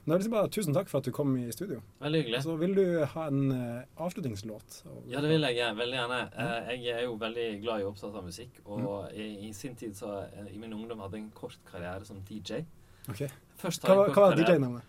vil 0.05 0.15
jeg 0.17 0.23
si 0.23 0.29
bare 0.33 0.49
tusen 0.49 0.73
takk 0.73 0.89
for 0.89 0.97
at 0.97 1.05
du 1.05 1.11
kom 1.13 1.35
i 1.37 1.51
studio. 1.53 1.81
Veldig 2.01 2.21
hyggelig. 2.23 2.39
Så 2.43 2.55
vil 2.57 2.73
du 2.75 3.05
ha 3.05 3.25
en 3.27 3.51
uh, 3.51 3.83
avslutningslåt? 4.01 4.79
Ja, 5.11 5.21
det 5.21 5.29
vil 5.29 5.41
jeg 5.45 5.75
veldig 5.77 5.97
gjerne. 5.99 6.21
Uh, 6.33 6.71
Jeg 6.73 6.95
er 6.97 7.03
jo 7.05 7.13
veldig 7.21 7.45
glad 7.61 7.81
i 7.81 7.83
og 7.85 7.91
opptatt 7.93 8.15
av 8.15 8.23
musikk. 8.25 8.61
Og 8.65 8.79
Mm. 8.81 9.13
i, 9.15 9.27
i 9.49 9.53
sin 9.53 9.75
tid, 9.75 9.93
så 9.95 10.23
eh, 10.23 10.55
i 10.55 10.57
min 10.57 10.73
ungdom, 10.73 10.99
hadde 10.99 11.17
jeg 11.19 11.23
en 11.25 11.31
kort 11.35 11.57
karriere 11.71 12.05
som 12.05 12.17
DJ. 12.29 12.63
Ok. 13.09 13.27
Først 13.61 13.81
Hva 13.85 14.09
var- 14.15 14.35
DJ-navnet? 14.35 14.81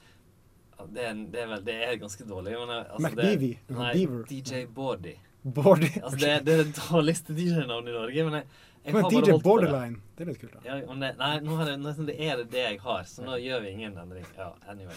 Det, 0.93 1.03
er, 1.05 1.15
det, 1.15 1.39
er 1.41 1.47
vel, 1.47 1.61
det 1.65 1.75
er 1.87 1.97
ganske 2.01 2.25
dårlig. 2.27 2.57
Men, 2.59 2.71
altså, 2.91 3.09
McBeavy? 3.09 3.53
det- 3.69 3.77
Nei? 3.77 4.25
DJ 4.31 4.65
Bordy. 4.67 5.15
Bordy, 5.45 5.91
Altså, 6.03 6.17
det, 6.19 6.33
det 6.47 6.55
er 6.59 6.65
det 6.65 6.75
dårligste 6.91 7.35
DJ-navnet 7.37 7.89
i 7.93 7.99
Norge. 7.99 8.25
Men 8.25 8.35
jeg, 8.41 8.45
jeg 8.85 8.95
Men 8.95 9.05
DJ. 9.11 9.37
Borderline, 9.43 9.97
det 10.17 10.25
er 10.25 10.31
litt 10.33 10.41
kult. 10.41 10.55
da. 10.55 10.63
Ja, 10.67 10.79
det, 11.03 11.11
nei, 11.19 11.33
nå 11.41 11.59
er 11.61 11.65
det, 11.71 11.75
nesten 11.81 12.07
det 12.09 12.17
er 12.21 12.37
det 12.43 12.49
det 12.51 12.65
jeg 12.65 12.81
har, 12.83 13.03
så 13.07 13.23
nå 13.27 13.37
gjør 13.39 13.61
vi 13.63 13.75
ingen 13.77 13.99
endring. 13.99 14.25
Ja, 14.39 14.53
anyway. 14.69 14.97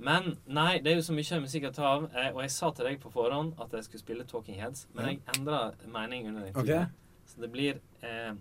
Men 0.00 0.38
nei, 0.48 0.78
det 0.80 0.92
er 0.92 0.96
jo 0.96 1.04
så 1.04 1.12
mye 1.12 1.40
musikk 1.44 1.66
å 1.68 1.72
ta 1.76 1.84
av. 1.84 2.06
Eh, 2.16 2.30
og 2.32 2.40
jeg 2.42 2.50
sa 2.54 2.70
til 2.72 2.86
deg 2.88 3.00
på 3.02 3.12
forhånd 3.12 3.52
at 3.60 3.72
jeg 3.76 3.84
skulle 3.84 4.00
spille 4.02 4.24
Talking 4.24 4.56
Heads, 4.60 4.86
men 4.94 5.06
jeg 5.10 5.20
endra 5.36 5.72
mening 5.86 6.28
under 6.28 6.46
den 6.48 6.56
Ok. 6.56 6.64
tiden. 6.64 6.88
Så 7.26 7.40
det 7.44 7.52
blir 7.52 7.80
eh, 8.02 8.32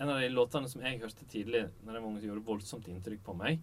en 0.00 0.08
av 0.10 0.20
de 0.20 0.28
låtene 0.28 0.68
som 0.68 0.82
jeg 0.82 1.00
hørte 1.00 1.24
tidlig, 1.30 1.68
når 1.86 1.94
jeg 1.94 2.02
var 2.02 2.08
ung, 2.10 2.18
som 2.20 2.28
gjorde 2.28 2.44
voldsomt 2.44 2.88
inntrykk 2.92 3.22
på 3.24 3.36
meg, 3.38 3.62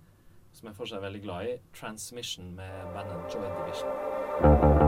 som 0.53 0.69
jeg 0.69 0.75
fortsatt 0.79 0.97
er 1.01 1.05
veldig 1.09 1.21
glad 1.21 1.45
i, 1.51 1.57
'Transmission' 1.75 2.55
med 2.55 2.93
bandet 2.95 3.35
Joy 3.35 3.45
Division. 3.59 4.82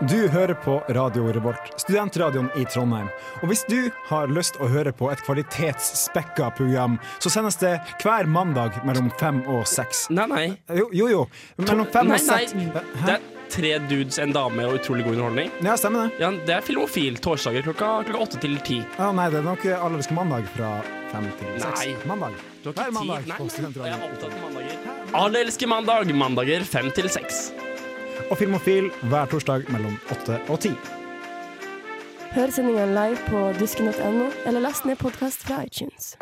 Du 0.00 0.28
hører 0.28 0.54
på 0.54 0.76
Radio 0.94 1.24
Revolt, 1.32 1.72
studentradioen 1.80 2.48
i 2.56 2.62
Trondheim. 2.70 3.08
Og 3.42 3.50
hvis 3.50 3.64
du 3.66 3.90
har 4.06 4.30
lyst 4.30 4.58
å 4.62 4.68
høre 4.70 4.92
på 4.94 5.08
et 5.10 5.22
kvalitetsspekka 5.26 6.52
program, 6.54 6.98
så 7.18 7.32
sendes 7.32 7.58
det 7.58 7.72
hver 8.04 8.30
mandag 8.30 8.78
mellom 8.86 9.10
fem 9.18 9.42
og 9.50 9.66
seks. 9.66 10.06
Nei, 10.14 10.28
nei. 10.30 10.46
Jo, 10.70 10.86
jo. 10.94 11.08
jo. 11.10 11.26
Mellom 11.64 11.90
fem 11.90 12.12
nei, 12.12 12.20
og 12.20 12.24
seks. 12.28 12.54
Det 12.54 13.16
er 13.16 13.26
tre 13.50 13.74
dudes, 13.90 14.20
en 14.22 14.34
dame 14.36 14.70
og 14.70 14.78
utrolig 14.78 15.02
god 15.08 15.18
underholdning. 15.18 15.52
Ja, 15.66 15.74
stemmer 15.80 16.06
det. 16.06 16.22
Ja, 16.22 16.30
det 16.46 16.58
er 16.60 16.66
Filmofil 16.70 17.18
torsdager 17.24 17.66
klokka, 17.66 17.92
klokka 18.06 18.24
åtte 18.28 18.42
til 18.44 18.58
ti. 18.62 18.82
Ja, 19.00 19.10
nei, 19.16 19.26
det 19.34 19.42
er 19.42 19.48
nok 19.50 19.66
Allerske 19.78 20.14
mandag 20.14 20.46
fra 20.54 20.76
fem 21.10 21.26
til 21.40 21.56
seks. 21.58 21.86
Nei. 21.88 21.96
Mandag. 22.06 22.38
Du 22.62 22.70
har 22.70 22.78
Hver 22.78 22.92
ikke 22.92 23.00
mandag 23.00 23.24
tid. 23.24 23.32
Nei, 23.32 23.38
på 23.38 23.48
jeg 23.48 23.50
er 23.50 23.56
studentradioen. 23.56 24.10
opptatt 24.12 24.36
av 24.36 24.44
mandager. 24.46 25.16
Alle 25.26 25.48
elsker 25.48 25.74
mandag. 25.74 26.14
Mandager 26.26 26.68
fem 26.76 26.94
til 26.94 27.10
seks. 27.10 27.48
Og 28.30 28.38
Filmofil 28.38 28.90
hver 29.08 29.26
torsdag 29.26 29.70
mellom 29.72 29.98
8 30.12 30.40
og 30.48 30.60
10. 30.60 30.74
Hør 32.32 32.50
sendingene 32.52 32.92
live 32.92 33.16
på 33.28 33.52
dusken.no, 33.60 34.26
eller 34.46 34.60
last 34.60 34.84
ned 34.84 34.96
podkast 34.96 35.46
fra 35.48 35.62
iTunes. 35.64 36.12